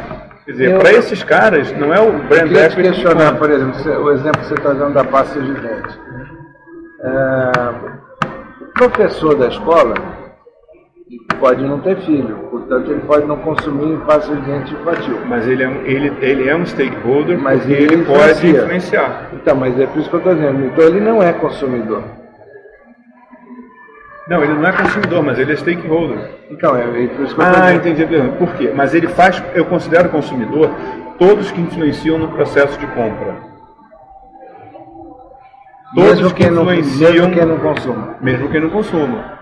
Quer 0.44 0.52
dizer, 0.52 0.78
para 0.78 0.92
esses 0.92 1.22
caras, 1.22 1.72
não 1.72 1.92
é 1.92 2.00
o 2.00 2.12
brand 2.24 2.50
eu 2.50 2.58
equity. 2.58 2.90
questionar, 2.90 3.36
por 3.36 3.50
exemplo, 3.50 4.04
o 4.04 4.10
exemplo 4.12 4.40
que 4.40 4.46
você 4.46 4.54
está 4.54 4.72
dando 4.72 4.94
da 4.94 5.04
pasta 5.04 5.40
de 5.40 5.52
dente. 5.52 5.98
É, 7.02 7.50
o 8.62 8.72
professor 8.74 9.36
da 9.36 9.48
escola 9.48 9.94
pode 11.38 11.62
não 11.62 11.78
ter 11.80 11.96
filho, 11.98 12.36
portanto 12.50 12.90
ele 12.90 13.00
pode 13.02 13.26
não 13.26 13.36
consumir 13.36 13.96
facilmente 14.04 14.74
infantil. 14.74 15.18
Mas 15.28 15.46
ele 15.46 15.62
é, 15.62 15.70
ele, 15.84 16.12
ele 16.20 16.48
é 16.48 16.56
um 16.56 16.66
stakeholder 16.66 17.38
mas 17.38 17.64
ele, 17.68 17.84
ele 17.84 18.04
pode 18.04 18.48
influenciar. 18.48 19.30
Então, 19.32 19.54
mas 19.54 19.78
é 19.78 19.86
por 19.86 20.00
isso 20.00 20.10
que 20.10 20.16
eu 20.16 20.18
estou 20.18 20.34
dizendo. 20.34 20.64
Então 20.64 20.84
ele 20.84 21.00
não 21.00 21.22
é 21.22 21.32
consumidor. 21.32 22.02
Não, 24.28 24.42
ele 24.42 24.54
não 24.54 24.66
é 24.66 24.72
consumidor, 24.72 25.22
mas 25.22 25.38
ele 25.38 25.52
é 25.52 25.56
stakeholder. 25.56 26.30
Então, 26.50 26.74
é, 26.74 26.82
é 26.82 27.06
por 27.06 27.24
isso 27.24 27.34
que 27.36 27.40
eu 27.40 27.46
Ah, 27.46 27.72
entendi. 27.72 28.04
Por 28.38 28.54
quê? 28.54 28.72
Mas 28.74 28.92
ele 28.92 29.06
faz, 29.06 29.40
eu 29.54 29.64
considero 29.66 30.08
consumidor 30.08 30.68
todos 31.16 31.52
que 31.52 31.60
influenciam 31.60 32.18
no 32.18 32.28
processo 32.28 32.76
de 32.80 32.86
compra. 32.88 33.36
Todos 35.94 36.20
mesmo 36.20 36.34
que 36.34 36.44
influenciam. 36.44 37.12
Não, 37.12 37.28
mesmo 37.28 37.34
quem 37.34 37.46
não 37.46 37.58
consuma. 37.58 38.16
Mesmo 38.20 38.48
quem 38.48 38.60
não 38.60 38.70
consuma. 38.70 39.35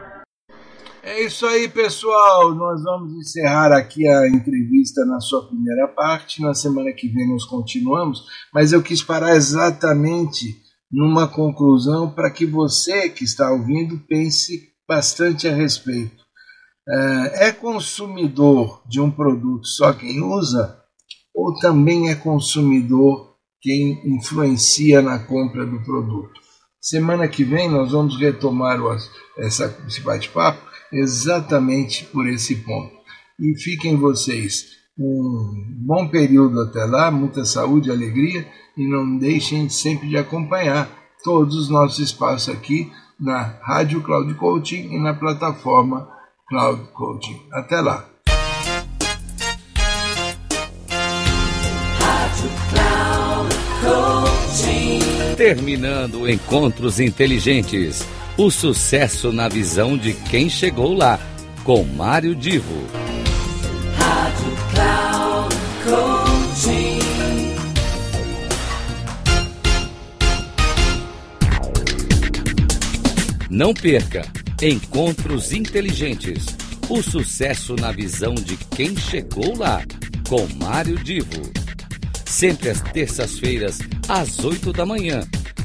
É 1.07 1.23
isso 1.23 1.45
aí, 1.45 1.69
pessoal. 1.69 2.55
Nós 2.55 2.83
vamos 2.83 3.13
encerrar 3.13 3.71
aqui 3.73 4.09
a 4.09 4.27
entrevista 4.27 5.05
na 5.05 5.21
sua 5.21 5.47
primeira 5.47 5.87
parte. 5.87 6.41
Na 6.41 6.55
semana 6.55 6.95
que 6.95 7.09
vem 7.09 7.29
nós 7.29 7.45
continuamos, 7.45 8.25
mas 8.55 8.73
eu 8.73 8.83
quis 8.83 9.03
parar 9.03 9.37
exatamente 9.37 10.57
numa 10.91 11.29
conclusão 11.29 12.11
para 12.11 12.31
que 12.31 12.47
você 12.47 13.11
que 13.11 13.23
está 13.23 13.53
ouvindo 13.53 13.99
pense 14.09 14.71
bastante 14.89 15.47
a 15.47 15.55
respeito. 15.55 16.25
É 17.35 17.53
consumidor 17.53 18.83
de 18.89 18.99
um 18.99 19.11
produto 19.11 19.67
só 19.67 19.93
quem 19.93 20.23
usa 20.23 20.81
ou 21.35 21.55
também 21.59 22.09
é 22.09 22.15
consumidor 22.15 23.37
quem 23.61 24.01
influencia 24.17 25.03
na 25.03 25.19
compra 25.19 25.67
do 25.67 25.83
produto? 25.83 26.41
Semana 26.81 27.29
que 27.29 27.45
vem 27.45 27.69
nós 27.69 27.93
vamos 27.93 28.19
retomar 28.19 28.79
esse 29.39 30.01
bate-papo 30.01 30.74
exatamente 30.95 32.05
por 32.05 32.27
esse 32.27 32.57
ponto. 32.57 32.93
E 33.39 33.55
fiquem 33.57 33.97
vocês 33.97 34.75
um 34.97 35.65
bom 35.85 36.09
período 36.09 36.61
até 36.61 36.85
lá, 36.85 37.11
muita 37.11 37.45
saúde, 37.45 37.91
alegria 37.91 38.47
e 38.77 38.87
não 38.87 39.19
deixem 39.19 39.69
sempre 39.69 40.09
de 40.09 40.17
acompanhar 40.17 40.89
todos 41.23 41.57
os 41.57 41.69
nossos 41.69 41.99
espaços 41.99 42.55
aqui 42.55 42.93
na 43.19 43.59
Rádio 43.63 44.03
Cloud 44.03 44.33
Coaching 44.35 44.93
e 44.93 44.99
na 44.99 45.15
plataforma 45.15 46.09
Cloud 46.49 46.89
Coaching. 46.93 47.41
Até 47.53 47.81
lá! 47.81 48.09
Terminando 55.37 56.29
Encontros 56.29 57.01
Inteligentes. 57.01 58.07
O 58.37 58.51
sucesso 58.51 59.31
na 59.31 59.49
visão 59.49 59.97
de 59.97 60.13
quem 60.13 60.51
chegou 60.51 60.93
lá, 60.93 61.21
com 61.63 61.85
Mário 61.85 62.35
Divo. 62.35 62.85
Rádio 63.97 64.57
Cloud. 64.75 65.55
Não 73.49 73.73
perca 73.73 74.27
Encontros 74.61 75.53
Inteligentes. 75.53 76.45
O 76.89 77.01
sucesso 77.01 77.77
na 77.77 77.93
visão 77.93 78.35
de 78.35 78.57
quem 78.57 78.97
chegou 78.97 79.57
lá, 79.57 79.81
com 80.29 80.45
Mário 80.57 80.97
Divo. 80.97 81.53
Sempre 82.27 82.71
às 82.71 82.81
terças-feiras, 82.81 83.79
às 84.09 84.41
8 84.41 84.73
da 84.73 84.85
manhã 84.85 85.21